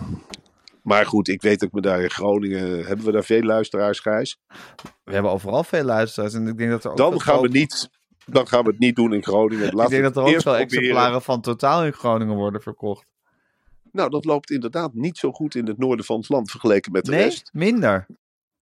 Maar 0.82 1.06
goed, 1.06 1.28
ik 1.28 1.42
weet 1.42 1.58
dat 1.60 1.68
ik 1.68 1.74
me 1.74 1.80
daar 1.80 2.00
in 2.02 2.10
Groningen, 2.10 2.86
hebben 2.86 3.04
we 3.04 3.12
daar 3.12 3.24
veel 3.24 3.42
luisteraars, 3.42 4.00
Gijs? 4.00 4.38
We 5.04 5.12
hebben 5.12 5.32
overal 5.32 5.64
veel 5.64 5.84
luisteraars. 5.84 6.34
En 6.34 6.46
ik 6.46 6.58
denk 6.58 6.70
dat 6.70 6.84
er 6.84 6.90
ook 6.90 6.96
Dan 6.96 7.20
gaan 7.20 7.40
we 7.40 7.48
niet, 7.48 7.90
dan 8.26 8.46
gaan 8.48 8.64
we 8.64 8.70
het 8.70 8.78
niet 8.78 8.96
doen 8.96 9.12
in 9.14 9.22
Groningen. 9.22 9.66
Ik 9.78 9.88
denk 9.88 10.02
dat 10.02 10.16
er 10.16 10.22
ook 10.22 10.32
proberen. 10.32 10.58
exemplaren 10.60 11.22
van 11.22 11.40
totaal 11.40 11.84
in 11.84 11.92
Groningen 11.92 12.34
worden 12.36 12.60
verkocht. 12.62 13.06
Nou, 13.92 14.10
dat 14.10 14.24
loopt 14.24 14.50
inderdaad 14.50 14.94
niet 14.94 15.18
zo 15.18 15.32
goed 15.32 15.54
in 15.54 15.66
het 15.66 15.78
noorden 15.78 16.04
van 16.04 16.16
het 16.18 16.28
land 16.28 16.50
vergeleken 16.50 16.92
met 16.92 17.04
de 17.04 17.10
Nee, 17.10 17.22
rest. 17.22 17.50
minder. 17.52 18.06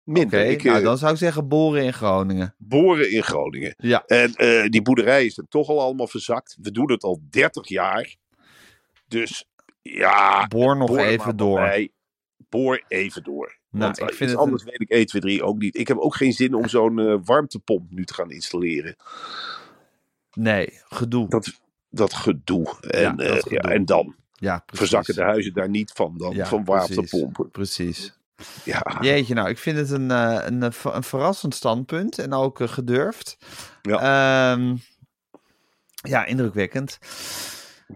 Minder. 0.03 0.45
Ik, 0.45 0.63
nou 0.63 0.77
eh, 0.77 0.83
dan 0.83 0.97
zou 0.97 1.11
ik 1.11 1.17
zeggen 1.17 1.47
boren 1.47 1.83
in 1.83 1.93
Groningen. 1.93 2.55
boren 2.57 3.11
in 3.11 3.23
Groningen. 3.23 3.73
Ja. 3.77 4.03
En 4.05 4.33
eh, 4.35 4.69
die 4.69 4.81
boerderij 4.81 5.25
is 5.25 5.37
er 5.37 5.47
toch 5.49 5.69
al 5.69 5.81
allemaal 5.81 6.07
verzakt. 6.07 6.57
We 6.61 6.71
doen 6.71 6.91
het 6.91 7.03
al 7.03 7.19
30 7.29 7.67
jaar. 7.67 8.15
Dus 9.07 9.45
ja, 9.81 10.47
Boor 10.47 10.77
nog 10.77 10.87
boor 10.87 10.99
even 10.99 11.37
door. 11.37 11.59
bij. 11.59 11.91
Boor 12.49 12.83
even 12.87 13.23
door. 13.23 13.57
Nou, 13.77 13.85
Want 13.85 13.99
ik 13.99 14.03
vind 14.07 14.21
iets 14.21 14.31
het 14.31 14.39
anders 14.39 14.63
weet 14.63 14.81
ik 14.81 14.89
1, 14.89 15.05
2, 15.05 15.21
3 15.21 15.43
ook 15.43 15.57
niet. 15.57 15.77
Ik 15.77 15.87
heb 15.87 15.97
ook 15.97 16.15
geen 16.15 16.33
zin 16.33 16.53
om 16.53 16.67
zo'n 16.67 16.99
eh, 16.99 17.15
warmtepomp 17.23 17.91
nu 17.91 18.05
te 18.05 18.13
gaan 18.13 18.31
installeren. 18.31 18.95
Nee, 20.33 20.79
gedoe. 20.87 21.29
Dat, 21.29 21.53
dat 21.89 22.13
gedoe. 22.13 22.75
En, 22.81 23.01
Ja, 23.01 23.11
dat 23.11 23.27
eh, 23.27 23.33
gedoe. 23.35 23.53
ja, 23.53 23.69
en 23.69 23.85
dan 23.85 24.15
ja, 24.33 24.57
precies. 24.65 24.79
verzakken 24.89 25.15
de 25.15 25.21
huizen 25.31 25.53
daar 25.53 25.69
niet 25.69 25.91
van. 25.91 26.13
Dan 26.17 26.35
Ja, 26.35 26.45
van 26.45 26.63
warmtepompen. 26.65 27.51
Precies. 27.51 28.17
Ja, 28.63 28.97
Jeetje, 29.01 29.33
nou, 29.33 29.49
ik 29.49 29.57
vind 29.57 29.77
het 29.77 29.89
een, 29.89 30.11
eh, 30.11 30.39
een, 30.45 30.73
ver- 30.73 30.95
een 30.95 31.03
verrassend 31.03 31.55
standpunt 31.55 32.19
en 32.19 32.33
ook 32.33 32.59
gedurfd. 32.69 33.37
Ja. 33.81 34.53
Ehm, 34.53 34.75
ja, 35.95 36.25
indrukwekkend. 36.25 36.97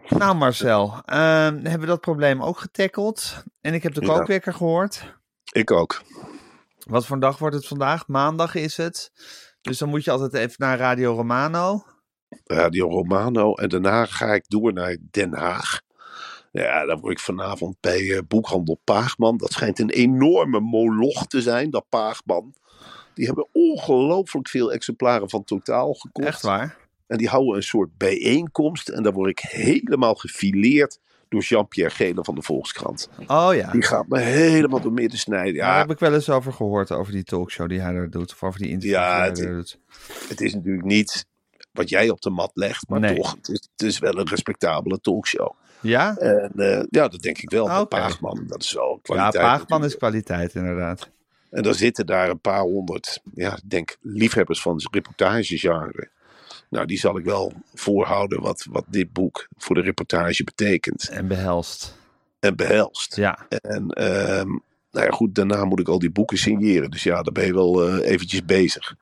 Nou, 0.09 0.35
Marcel, 0.35 1.01
ehm, 1.05 1.53
hebben 1.53 1.79
we 1.79 1.85
dat 1.85 2.01
probleem 2.01 2.43
ook 2.43 2.57
getackeld? 2.59 3.43
En 3.61 3.73
ik 3.73 3.83
heb 3.83 3.93
de 3.93 4.01
kookwekker 4.05 4.53
gehoord. 4.53 5.17
Ik 5.51 5.71
ook. 5.71 6.01
Wat 6.85 7.05
voor 7.05 7.15
een 7.15 7.21
dag 7.21 7.37
wordt 7.37 7.55
het 7.55 7.67
vandaag? 7.67 8.07
Maandag 8.07 8.55
is 8.55 8.77
het. 8.77 9.11
Dus 9.61 9.77
dan 9.77 9.89
moet 9.89 10.03
je 10.03 10.11
altijd 10.11 10.33
even 10.33 10.55
naar 10.57 10.77
Radio 10.77 11.13
Romano. 11.15 11.83
Radio 12.43 12.89
Romano. 12.89 13.53
En 13.53 13.69
daarna 13.69 14.05
ga 14.05 14.33
ik 14.33 14.43
door 14.47 14.73
naar 14.73 14.97
Den 15.11 15.33
Haag. 15.33 15.81
Ja, 16.51 16.85
dan 16.85 16.99
word 16.99 17.13
ik 17.13 17.19
vanavond 17.19 17.77
bij 17.79 18.15
eh, 18.15 18.19
boekhandel 18.27 18.81
Paagman. 18.83 19.37
Dat 19.37 19.51
schijnt 19.51 19.79
een 19.79 19.89
enorme 19.89 20.59
moloch 20.59 21.27
te 21.27 21.41
zijn, 21.41 21.69
dat 21.69 21.85
Paagman. 21.89 22.53
Die 23.13 23.25
hebben 23.25 23.47
ongelooflijk 23.51 24.47
veel 24.47 24.71
exemplaren 24.71 25.29
van 25.29 25.43
Totaal 25.43 25.93
gekocht. 25.93 26.27
Echt 26.27 26.41
waar? 26.41 26.77
En 27.07 27.17
die 27.17 27.27
houden 27.27 27.55
een 27.55 27.63
soort 27.63 27.97
bijeenkomst. 27.97 28.89
En 28.89 29.03
dan 29.03 29.13
word 29.13 29.29
ik 29.29 29.39
helemaal 29.39 30.15
gefileerd 30.15 30.99
door 31.29 31.41
Jean-Pierre 31.41 31.93
Gele 31.95 32.23
van 32.23 32.35
de 32.35 32.41
Volkskrant. 32.41 33.09
Oh 33.27 33.49
ja. 33.55 33.71
Die 33.71 33.81
gaat 33.83 34.07
me 34.07 34.19
helemaal 34.19 34.81
door 34.81 34.91
midden 34.93 35.19
snijden. 35.19 35.55
Daar 35.55 35.71
Ja, 35.73 35.77
heb 35.77 35.91
ik 35.91 35.99
wel 35.99 36.13
eens 36.13 36.29
over 36.29 36.53
gehoord, 36.53 36.91
over 36.91 37.11
die 37.13 37.23
talkshow 37.23 37.69
die 37.69 37.79
hij 37.81 37.93
daar 37.93 38.09
doet. 38.09 38.31
Of 38.31 38.43
over 38.43 38.59
die 38.59 38.69
interviews 38.69 38.99
Ja, 39.01 39.09
die 39.11 39.17
hij 39.19 39.27
het- 39.27 39.37
daar 39.37 39.53
doet. 39.55 39.79
het 40.29 40.41
is 40.41 40.53
natuurlijk 40.53 40.85
niet 40.85 41.25
wat 41.71 41.89
jij 41.89 42.09
op 42.09 42.21
de 42.21 42.29
mat 42.29 42.51
legt. 42.53 42.89
Maar 42.89 42.99
Nee. 42.99 43.15
toch, 43.15 43.31
het 43.35 43.47
is, 43.49 43.67
het 43.75 43.87
is 43.87 43.99
wel 43.99 44.17
een 44.19 44.27
respectabele 44.27 44.99
talkshow. 44.99 45.51
Ja? 45.81 46.17
En 46.17 46.51
eh, 46.55 46.83
ja, 46.89 47.07
dat 47.07 47.21
denk 47.21 47.37
ik 47.37 47.49
wel. 47.49 47.85
Paagman, 47.87 48.43
dat 48.47 48.63
is 48.63 48.73
wel 48.73 48.91
Ja, 48.93 48.99
kwaliteit. 49.01 49.43
Paagman 49.43 49.83
is 49.83 49.97
kwaliteit, 49.97 50.55
inderdaad. 50.55 51.09
En 51.49 51.63
dan 51.63 51.73
zitten 51.73 52.05
daar 52.05 52.29
een 52.29 52.39
paar 52.39 52.61
honderd, 52.61 53.19
ja, 53.33 53.59
denk 53.65 53.97
liefhebbers 54.01 54.61
van 54.61 54.75
het 54.75 54.87
reportagegenre. 54.91 56.09
Nou, 56.69 56.85
die 56.85 56.97
zal 56.99 57.17
ik 57.17 57.25
wel 57.25 57.53
voorhouden 57.73 58.41
wat, 58.41 58.65
wat 58.71 58.85
dit 58.87 59.13
boek 59.13 59.47
voor 59.57 59.75
de 59.75 59.81
reportage 59.81 60.43
betekent 60.43 61.09
En 61.09 61.27
behelst. 61.27 61.97
en 62.39 62.55
behelst. 62.55 63.15
Ja. 63.15 63.45
En 63.49 63.89
ehm, 63.89 64.47
nou 64.91 65.05
ja, 65.05 65.09
goed, 65.11 65.35
daarna 65.35 65.65
moet 65.65 65.79
ik 65.79 65.87
al 65.87 65.99
die 65.99 66.11
boeken 66.11 66.37
signeren. 66.37 66.91
Dus 66.91 67.03
ja, 67.03 67.21
daar 67.21 67.33
ben 67.33 67.45
je 67.45 67.53
wel 67.53 67.87
eh, 67.87 68.09
eventjes 68.11 68.45
bezig. 68.45 68.95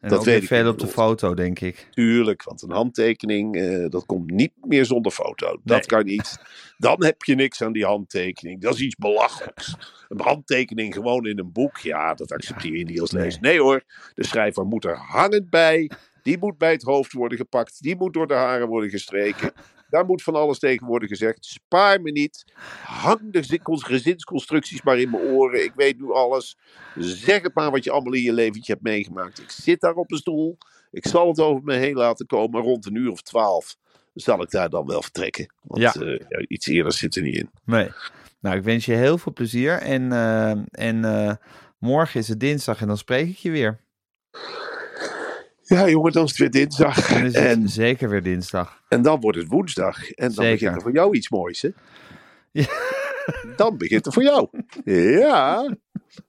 En 0.00 0.08
Dat 0.08 0.24
weet 0.24 0.42
ik 0.42 0.48
veel 0.48 0.68
op 0.68 0.78
de 0.78 0.86
foto, 0.86 1.34
denk 1.34 1.60
ik. 1.60 1.88
Tuurlijk, 1.90 2.42
want 2.42 2.62
een 2.62 2.70
handtekening, 2.70 3.56
eh, 3.56 3.88
dat 3.90 4.06
komt 4.06 4.30
niet 4.30 4.52
meer 4.60 4.84
zonder 4.84 5.12
foto. 5.12 5.46
Dat 5.64 5.76
Nee. 5.78 5.86
kan 5.86 6.04
niet. 6.04 6.38
Dan 6.78 7.04
heb 7.04 7.22
je 7.22 7.34
niks 7.34 7.62
aan 7.62 7.72
die 7.72 7.84
handtekening. 7.84 8.60
Dat 8.60 8.74
is 8.74 8.80
iets 8.80 8.96
belachelijks. 8.96 9.74
Een 10.08 10.20
handtekening 10.20 10.94
gewoon 10.94 11.26
in 11.26 11.38
een 11.38 11.52
boek, 11.52 11.76
ja, 11.78 12.14
dat 12.14 12.32
accepteer 12.32 12.76
je 12.76 12.84
niet 12.84 13.00
als 13.00 13.10
Nee. 13.10 13.22
lezer. 13.24 13.40
Nee 13.40 13.60
hoor, 13.60 13.82
de 14.14 14.24
schrijver 14.24 14.64
moet 14.64 14.84
er 14.84 14.96
hangend 14.96 15.50
bij. 15.50 15.90
Die 16.26 16.38
moet 16.38 16.58
bij 16.58 16.72
het 16.72 16.82
hoofd 16.82 17.12
worden 17.12 17.38
gepakt. 17.38 17.82
Die 17.82 17.96
moet 17.96 18.12
door 18.12 18.26
de 18.26 18.34
haren 18.34 18.68
worden 18.68 18.90
gestreken. 18.90 19.52
Daar 19.90 20.04
moet 20.06 20.22
van 20.22 20.34
alles 20.34 20.58
tegen 20.58 20.86
worden 20.86 21.08
gezegd. 21.08 21.44
Spaar 21.44 22.00
me 22.00 22.10
niet. 22.10 22.44
Hang 22.82 23.32
de 23.32 23.42
zi- 23.42 23.58
gezinsconstructies 23.62 24.82
maar 24.82 24.98
in 24.98 25.10
mijn 25.10 25.22
oren. 25.22 25.64
Ik 25.64 25.72
weet 25.74 25.98
nu 26.00 26.12
alles. 26.12 26.58
Zeg 26.98 27.42
het 27.42 27.54
maar 27.54 27.70
wat 27.70 27.84
je 27.84 27.90
allemaal 27.90 28.12
in 28.12 28.22
je 28.22 28.32
leventje 28.32 28.72
hebt 28.72 28.84
meegemaakt. 28.84 29.38
Ik 29.40 29.50
zit 29.50 29.80
daar 29.80 29.94
op 29.94 30.10
een 30.12 30.18
stoel. 30.18 30.58
Ik 30.90 31.06
zal 31.06 31.28
het 31.28 31.40
over 31.40 31.64
me 31.64 31.74
heen 31.74 31.94
laten 31.94 32.26
komen. 32.26 32.62
Rond 32.62 32.86
een 32.86 32.94
uur 32.94 33.10
of 33.10 33.22
twaalf 33.22 33.76
zal 34.14 34.42
ik 34.42 34.50
daar 34.50 34.70
dan 34.70 34.86
wel 34.86 35.02
vertrekken. 35.02 35.52
Want 35.62 35.82
Ja. 35.82 35.92
eh, 35.94 36.18
ja, 36.28 36.44
iets 36.48 36.66
eerder 36.66 36.92
zit 36.92 37.16
er 37.16 37.22
niet 37.22 37.36
in. 37.36 37.50
Nee. 37.64 37.90
Nou, 38.40 38.56
ik 38.56 38.62
wens 38.64 38.84
je 38.84 38.92
heel 38.94 39.18
veel 39.18 39.32
plezier. 39.32 39.72
En, 39.78 40.12
eh, 40.12 40.50
en 40.70 41.04
eh, 41.04 41.34
morgen 41.78 42.20
is 42.20 42.28
het 42.28 42.40
dinsdag 42.40 42.80
en 42.80 42.86
dan 42.86 42.98
spreek 42.98 43.28
ik 43.28 43.36
je 43.36 43.50
weer. 43.50 43.80
Ja, 45.68 45.88
jongen, 45.88 46.12
dan 46.12 46.24
is 46.24 46.30
het 46.30 46.38
weer 46.38 46.50
dinsdag. 46.50 47.08
Dan 47.08 47.24
is 47.24 47.34
het 47.34 47.44
En, 47.44 47.68
zeker 47.68 48.08
weer 48.08 48.22
dinsdag. 48.22 48.82
en 48.88 49.02
dan 49.02 49.20
wordt 49.20 49.38
het 49.38 49.46
woensdag. 49.48 50.10
En 50.10 50.24
dan 50.26 50.30
Zeker. 50.44 50.52
begint 50.52 50.74
er 50.76 50.80
voor 50.82 50.92
jou 50.92 51.14
iets 51.16 51.28
moois, 51.30 51.62
hè? 51.62 51.68
Ja. 52.52 52.64
Dan 53.56 53.76
begint 53.76 54.06
er 54.06 54.12
voor 54.12 54.22
jou. 54.22 54.48
Ja. 54.84 55.74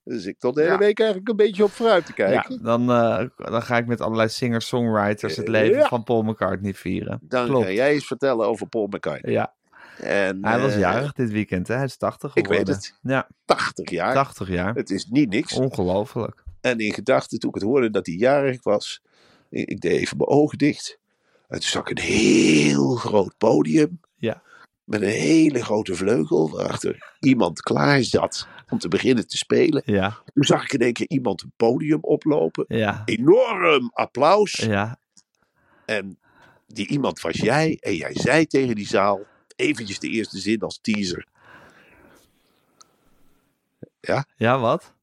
Dus 0.04 0.26
ik 0.26 0.40
tot 0.40 0.56
de 0.56 0.62
hele 0.62 0.74
Ja. 0.74 0.80
week 0.80 1.00
eigenlijk 1.00 1.30
een 1.30 1.36
beetje 1.36 1.64
op 1.64 1.72
vooruit 1.72 2.06
te 2.06 2.12
Ja, 2.16 2.28
kijken. 2.30 2.64
dan, 2.64 2.92
eh, 2.92 3.24
dan 3.36 3.62
ga 3.62 3.78
ik 3.78 3.86
met 3.88 4.02
allerlei 4.02 4.30
singer-songwriters 4.30 5.36
het 5.36 5.48
leven 5.48 5.78
Ja. 5.78 5.88
van 5.88 6.04
Paul 6.04 6.22
McCartney 6.24 6.74
vieren. 6.74 7.20
Dan 7.22 7.46
Klopt. 7.48 7.66
ga 7.66 7.72
jij 7.72 7.92
eens 7.94 8.08
vertellen 8.08 8.48
over 8.48 8.68
Paul 8.68 8.88
McCartney. 8.88 9.32
Ja, 9.34 9.54
En, 9.98 10.46
hij 10.46 10.60
was 10.60 10.74
eh, 10.74 10.80
jarig 10.80 11.14
dit 11.14 11.32
weekend, 11.32 11.68
hè? 11.68 11.76
Hij 11.76 11.84
is 11.86 11.98
80 11.98 12.36
Ik 12.36 12.46
geworden. 12.46 12.66
weet 12.76 12.76
het. 12.76 12.98
Ja, 13.02 13.28
80 13.46 13.90
jaar. 13.90 14.14
80 14.14 14.50
jaar. 14.50 14.74
Het 14.76 14.90
is 14.90 15.06
niet 15.06 15.30
niks. 15.30 15.54
Ongelooflijk. 15.54 16.44
En 16.62 16.80
in 16.80 16.94
gedachten, 16.94 17.40
toen 17.40 17.50
ik 17.50 17.56
het 17.56 17.64
hoorde 17.64 17.90
dat 17.90 18.06
hij 18.06 18.16
jarig 18.16 18.64
was, 18.64 19.02
ik 19.50 19.82
deed 19.82 19.92
even 19.92 20.18
mijn 20.18 20.30
ogen 20.30 20.58
dicht. 20.58 21.00
En 21.48 21.60
toen 21.60 21.70
zag 21.70 21.82
ik 21.90 21.98
een 21.98 22.04
heel 22.04 22.96
groot 22.96 23.34
podium. 23.38 24.00
Ja. 24.16 24.42
Met 24.84 25.02
een 25.02 25.08
hele 25.08 25.64
grote 25.64 25.96
vleugel, 25.96 26.50
waarachter 26.50 27.16
iemand 27.20 27.62
klaar 27.62 28.04
zat 28.04 28.48
om 28.70 28.80
te 28.80 28.88
beginnen 28.88 29.28
te 29.28 29.38
spelen. 29.38 29.82
Ja, 29.86 30.22
Toen 30.34 30.44
zag 30.44 30.64
ik 30.64 30.74
in 30.74 30.80
één 30.80 30.94
keer 30.94 31.10
iemand 31.10 31.42
een 31.42 31.52
podium 31.56 32.00
oplopen. 32.02 32.66
ja, 32.68 33.02
Enorm 33.06 33.90
applaus. 33.94 34.52
ja. 34.52 35.00
En 35.86 36.20
die 36.68 36.88
iemand 36.88 37.22
was 37.22 37.36
jij. 37.36 37.78
En 37.80 37.96
jij 37.96 38.12
zei 38.14 38.46
tegen 38.46 38.76
die 38.76 38.88
zaal, 38.88 39.22
eventjes 39.56 40.00
de 40.00 40.10
eerste 40.10 40.38
zin 40.40 40.60
als 40.60 40.80
teaser. 40.82 41.28
Ja, 44.38 44.60
wat? 44.60 44.94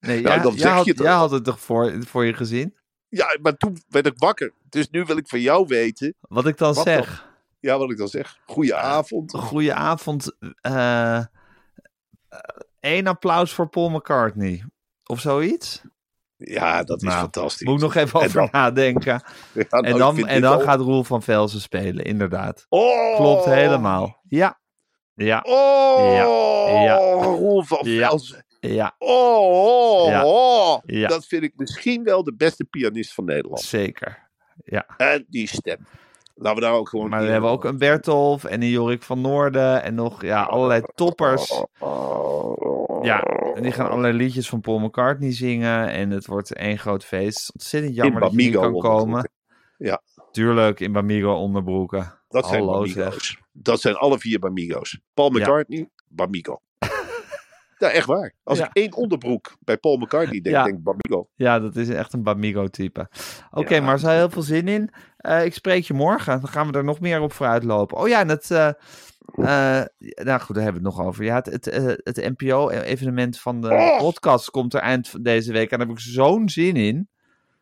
Nee, 0.00 0.20
Nou, 0.22 0.34
jij, 0.34 0.42
dan 0.42 0.52
jij 0.52 0.62
zeg 0.62 0.72
had, 0.72 0.84
je 0.84 0.94
toch 0.94 1.06
jij 1.06 1.14
had 1.14 1.30
het 1.30 1.44
toch 1.44 1.60
voor, 1.60 2.04
voor 2.06 2.24
je 2.24 2.34
gezien? 2.34 2.74
Ja, 3.14 3.36
maar 3.42 3.56
toen 3.56 3.76
werd 3.88 4.06
ik 4.06 4.12
wakker. 4.16 4.52
Dus 4.68 4.90
nu 4.90 5.04
wil 5.04 5.16
ik 5.16 5.28
van 5.28 5.40
jou 5.40 5.66
weten, 5.66 6.14
Wat 6.20 6.46
ik 6.46 6.56
dan 6.58 6.74
Wat 6.74 6.84
zeg. 6.84 7.28
ja, 7.60 7.78
wat 7.78 7.90
ik 7.90 7.96
dan 7.96 8.08
zeg. 8.08 8.38
Goedenavond. 8.46 9.32
Goedenavond. 9.36 10.36
eh 10.60 11.24
Eén 12.80 13.06
applaus 13.06 13.52
voor 13.52 13.68
Paul 13.68 13.90
McCartney. 13.90 14.64
Of 15.04 15.20
zoiets? 15.20 15.82
Ja, 16.36 16.82
dat 16.82 16.96
is 16.96 17.08
Nou, 17.08 17.18
fantastisch. 17.20 17.66
Moet 17.66 17.74
ik 17.76 17.80
nog 17.82 17.94
even 17.94 18.20
En 18.20 18.26
over 18.26 18.40
dan- 18.40 18.48
nadenken. 18.52 19.12
Ja, 19.54 19.64
nou, 19.70 19.84
En 19.84 19.98
dan, 19.98 20.26
en 20.26 20.40
dan 20.40 20.60
gaat 20.60 20.80
Roel 20.80 21.04
van 21.04 21.22
Velzen 21.22 21.60
spelen, 21.60 22.04
inderdaad. 22.04 22.66
Oh! 22.68 23.16
Klopt 23.16 23.44
helemaal. 23.44 24.20
Ja. 24.28 24.60
Ja. 25.14 25.40
Oh! 25.46 26.12
Ja. 26.14 26.82
Ja. 26.82 26.96
Roel 27.22 27.62
van. 27.62 27.78
Velzen. 27.84 28.41
Ja, 28.70 28.94
Oh, 28.98 30.02
oh, 30.04 30.08
Ja. 30.08 30.24
oh. 30.24 30.78
Ja. 30.86 31.08
Dat 31.08 31.26
vind 31.26 31.42
ik 31.42 31.52
misschien 31.56 32.02
wel 32.04 32.24
de 32.24 32.34
beste 32.34 32.64
pianist 32.64 33.14
van 33.14 33.24
Nederland. 33.24 33.60
zeker. 33.60 34.30
Ja. 34.64 34.86
En 34.96 35.26
die 35.28 35.48
stem. 35.48 35.86
Laten 36.34 36.60
we 36.60 36.64
daar 36.66 36.74
ook 36.74 36.88
gewoon... 36.88 37.08
Maar 37.08 37.22
we 37.22 37.28
hebben 37.30 37.50
ook 37.50 37.64
een 37.64 37.78
Bertolf 37.78 38.44
en 38.44 38.62
een 38.62 38.68
Jorik 38.68 39.02
van 39.02 39.20
Noorden 39.20 39.82
en 39.82 39.94
nog 39.94 40.22
ja, 40.22 40.42
allerlei 40.42 40.82
toppers. 40.94 41.62
Ja, 43.02 43.20
en 43.54 43.62
die 43.62 43.72
gaan 43.72 43.88
allerlei 43.88 44.16
liedjes 44.16 44.48
van 44.48 44.60
Paul 44.60 44.78
McCartney 44.78 45.32
zingen. 45.32 45.88
En 45.88 46.10
het 46.10 46.26
wordt 46.26 46.54
één 46.54 46.78
groot 46.78 47.04
feest. 47.04 47.52
Ontzettend 47.52 47.94
jammer 47.94 48.20
dat 48.20 48.30
je 48.30 48.36
niet 48.36 48.54
kan 48.54 48.78
komen. 48.78 49.30
Ja. 49.78 50.02
Tuurlijk, 50.30 50.80
in 50.80 50.92
Bamigo 50.92 51.32
onderbroeken. 51.34 52.18
Dat 52.28 52.46
zijn. 52.46 53.12
Dat 53.52 53.80
zijn 53.80 53.94
alle 53.94 54.18
vier 54.18 54.38
Bamigo's. 54.38 55.00
Paul 55.14 55.30
McCartney, 55.30 55.88
Bamigo. 56.06 56.60
Ja, 57.88 57.90
echt 57.90 58.06
waar. 58.06 58.34
Als 58.42 58.58
Ja. 58.58 58.64
ik 58.64 58.70
één 58.76 58.92
onderbroek 58.96 59.56
bij 59.60 59.76
Paul 59.76 59.96
McCartney 59.96 60.40
denk, 60.40 60.56
Ja. 60.56 60.64
denk 60.64 60.76
ik 60.76 60.82
Bamigo. 60.82 61.28
Ja, 61.34 61.60
dat 61.60 61.76
is 61.76 61.88
echt 61.88 62.12
een 62.12 62.22
Bamigo-type. 62.22 63.08
Oké, 63.50 63.80
maar 63.80 64.02
er 64.02 64.10
heel 64.10 64.30
veel 64.30 64.42
zin 64.42 64.68
in. 64.68 64.90
Eh, 65.16 65.44
ik 65.44 65.54
spreek 65.54 65.84
je 65.84 65.94
morgen. 65.94 66.40
Dan 66.40 66.48
gaan 66.48 66.70
we 66.70 66.78
er 66.78 66.84
nog 66.84 67.00
meer 67.00 67.20
op 67.20 67.32
vooruit 67.32 67.64
lopen. 67.64 67.96
Oh 67.98 68.08
ja, 68.08 68.20
en 68.20 68.28
het... 68.28 68.50
eh, 68.50 68.68
eh, 68.68 69.86
nou 70.14 70.40
goed, 70.40 70.54
daar 70.54 70.64
hebben 70.64 70.82
we 70.82 70.88
het 70.88 70.96
nog 70.96 71.00
over. 71.06 71.24
Ja, 71.24 71.34
het, 71.34 71.46
het, 71.46 72.00
het 72.04 72.16
NPO-evenement 72.38 73.40
van 73.40 73.60
de 73.60 73.68
Oh! 73.70 73.98
podcast 73.98 74.50
komt 74.50 74.74
er 74.74 74.80
eind 74.80 75.08
van 75.08 75.22
deze 75.22 75.52
week. 75.52 75.70
En 75.70 75.78
daar 75.78 75.86
heb 75.86 75.96
ik 75.96 76.02
zo'n 76.02 76.48
zin 76.48 76.76
in. 76.76 77.08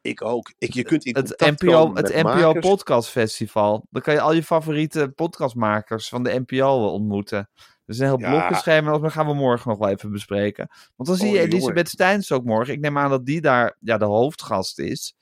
Ik 0.02 0.24
ook. 0.24 0.52
Ik, 0.58 0.72
je 0.74 0.82
kunt 0.82 1.04
in 1.04 1.14
Het 1.16 1.56
NPO, 1.60 1.94
het 1.94 2.14
NPO 2.14 2.22
makers. 2.44 2.66
Podcast 2.66 3.08
Festival. 3.08 3.86
Dan 3.90 4.02
kan 4.02 4.14
je 4.14 4.20
al 4.20 4.32
je 4.32 4.42
favoriete 4.42 5.08
podcastmakers 5.14 6.08
van 6.08 6.22
de 6.22 6.42
NPO 6.46 6.86
ontmoeten. 6.86 7.50
Dus 7.90 7.98
een 7.98 8.06
heel 8.06 8.18
Ja. 8.20 8.30
blokkenschema, 8.30 8.98
dat 8.98 9.12
gaan 9.12 9.26
we 9.26 9.34
morgen 9.34 9.68
nog 9.70 9.78
wel 9.78 9.88
even 9.88 10.10
bespreken. 10.10 10.68
Want 10.96 11.08
dan 11.08 11.18
zie 11.18 11.28
Oh, 11.28 11.34
je. 11.34 11.40
Elisabeth 11.40 11.88
Steins 11.88 12.32
ook 12.32 12.44
morgen. 12.44 12.74
Ik 12.74 12.80
neem 12.80 12.98
aan 12.98 13.10
dat 13.10 13.26
die 13.26 13.40
daar 13.40 13.76
ja, 13.80 13.98
de 13.98 14.04
hoofdgast 14.04 14.78
is. 14.78 15.14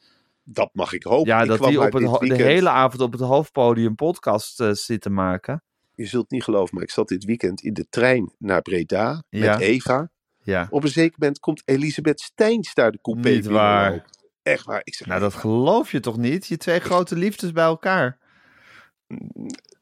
Dat 0.43 0.71
mag 0.73 0.93
ik 0.93 1.03
hopen. 1.03 1.27
Ja, 1.29 1.43
Ik 1.43 1.49
dat 1.49 1.63
die 1.63 1.81
op 1.81 1.93
het, 1.93 2.21
de 2.29 2.35
hele 2.35 2.69
avond 2.69 3.03
op 3.03 3.13
het 3.13 3.21
hoofdpodium 3.21 3.95
podcast 3.95 4.61
eh, 4.61 4.71
zit 4.73 5.01
te 5.01 5.11
maken. 5.11 5.63
Je 5.95 6.07
zult 6.07 6.23
het 6.23 6.31
niet 6.33 6.45
geloven, 6.45 6.75
maar 6.75 6.83
ik 6.83 6.91
zat 6.91 7.09
dit 7.09 7.25
weekend 7.25 7.61
in 7.63 7.75
de 7.75 7.87
trein 7.89 8.35
naar 8.39 8.63
Breda 8.63 9.23
met. 9.31 9.61
Eva. 9.61 10.11
Ja. 10.43 10.67
Op 10.71 10.83
een 10.83 10.89
zeker 10.91 11.17
moment 11.19 11.39
komt 11.41 11.63
Elisabeth 11.65 12.21
Steins 12.21 12.75
daar 12.75 12.93
de 12.93 12.99
coupé 13.03 13.29
Niet 13.31 13.47
waar. 13.47 14.05
Echt 14.43 14.65
waar. 14.65 14.81
Ik 14.85 14.95
zeg, 14.95 15.09
Nou, 15.09 15.21
dat 15.21 15.35
geloof 15.35 15.91
je 15.93 16.01
toch 16.01 16.17
niet? 16.17 16.47
Je 16.47 16.57
twee 16.57 16.81
grote 16.81 17.17
liefdes 17.17 17.53
bij 17.53 17.65
elkaar. 17.65 18.19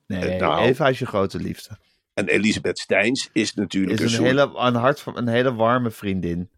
Nee, 0.06 0.24
Eh, 0.24 0.40
nou. 0.40 0.62
Eva 0.64 0.88
is 0.88 0.98
je 0.98 1.06
grote 1.06 1.38
liefde. 1.38 1.78
En 2.16 2.28
Elisabeth 2.28 2.78
Steins 2.78 3.28
is 3.32 3.54
natuurlijk 3.54 4.00
Is 4.00 4.16
een, 4.18 4.24
hele, 4.24 4.52
een, 4.54 4.74
hart 4.74 5.00
van, 5.00 5.16
een 5.16 5.28
hele 5.28 5.54
warme 5.54 5.90
vriendin. 5.90 6.50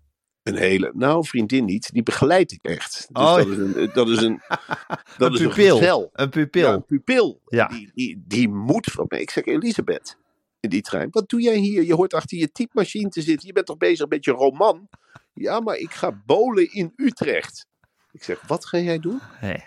een 0.42 0.56
hele... 0.56 0.92
Nou, 0.94 1.26
vriendin 1.26 1.64
niet. 1.64 1.92
Die 1.92 2.02
begeleid 2.02 2.52
ik 2.52 2.58
echt. 2.62 3.08
Dus 3.12 3.22
Oh. 3.24 3.36
dat 3.36 3.46
is 3.48 3.56
een... 3.56 3.90
Dat 3.94 4.08
is 4.08 4.22
een, 4.22 4.40
dat 5.18 5.28
een 5.40 5.48
is 5.48 5.54
pupil. 5.54 6.10
een 6.12 6.28
pupil. 6.30 6.62
Ja, 6.68 6.72
een 6.74 6.84
pupil. 6.84 7.40
Ja. 7.46 7.66
Die, 7.66 7.90
die, 7.94 8.24
die 8.26 8.48
moet 8.48 8.86
van 8.86 9.04
mij. 9.08 9.20
Ik 9.20 9.30
zeg, 9.30 9.44
Elisabeth, 9.44 10.16
in 10.60 10.70
die 10.70 10.82
trein. 10.82 11.08
Wat 11.10 11.28
doe 11.28 11.40
jij 11.40 11.56
hier? 11.56 11.82
Je 11.82 11.94
hoort 11.94 12.14
achter 12.14 12.38
je 12.38 12.52
typemachine 12.52 13.08
te 13.08 13.22
zitten. 13.22 13.46
Je 13.46 13.52
bent 13.52 13.66
toch 13.66 13.76
bezig 13.76 14.08
met 14.08 14.24
je 14.24 14.30
roman? 14.30 14.88
Ja, 15.34 15.60
maar 15.60 15.76
ik 15.76 15.90
ga 15.90 16.22
bowlen 16.26 16.72
in 16.72 16.92
Utrecht. 16.96 17.66
Ik 18.12 18.22
zeg, 18.24 18.46
wat 18.46 18.66
ga 18.66 18.78
jij 18.78 18.98
doen? 18.98 19.20
Nee. 19.40 19.64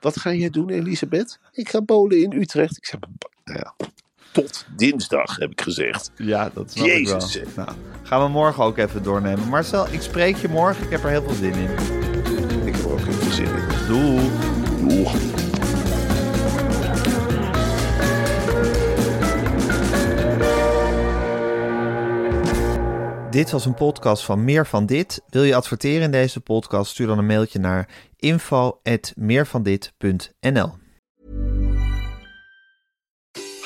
Wat 0.00 0.18
ga 0.18 0.32
jij 0.32 0.50
doen, 0.50 0.70
Elisabeth? 0.70 1.38
Ik 1.52 1.68
ga 1.68 1.82
bowlen 1.82 2.22
in 2.22 2.32
Utrecht. 2.32 2.76
Ik 2.76 2.84
zeg, 2.86 3.00
nou 3.44 3.58
ja, 3.58 3.74
tot 4.32 4.64
dinsdag, 4.76 5.36
heb 5.36 5.50
ik 5.50 5.60
gezegd. 5.60 6.10
Ja, 6.16 6.50
dat 6.54 6.70
snap 6.70 6.86
Jezus, 6.86 7.36
ik 7.36 7.44
wel. 7.54 7.64
Nou, 7.64 7.76
gaan 8.02 8.22
we 8.22 8.28
morgen 8.28 8.64
ook 8.64 8.78
even 8.78 9.02
doornemen. 9.02 9.48
Marcel, 9.48 9.86
ik 9.90 10.02
spreek 10.02 10.36
je 10.36 10.48
morgen. 10.48 10.84
Ik 10.84 10.90
heb 10.90 11.04
er 11.04 11.10
heel 11.10 11.22
veel 11.22 11.34
zin 11.34 11.52
in. 11.52 11.70
Ik 12.66 12.74
heb 12.74 12.84
er 12.84 12.90
ook 12.90 12.98
even 12.98 13.32
zin 13.32 13.44
in. 13.44 13.64
Doei. 13.86 14.30
Dit 23.30 23.50
was 23.50 23.64
een 23.64 23.74
podcast 23.74 24.24
van 24.24 24.44
Meer 24.44 24.66
van 24.66 24.86
Dit. 24.86 25.22
Wil 25.28 25.42
je 25.42 25.54
adverteren 25.54 26.02
in 26.02 26.10
deze 26.10 26.40
podcast? 26.40 26.90
Stuur 26.90 27.06
dan 27.06 27.18
een 27.18 27.26
mailtje 27.26 27.58
naar 27.58 27.88
info.meervandit.nl 28.16 30.72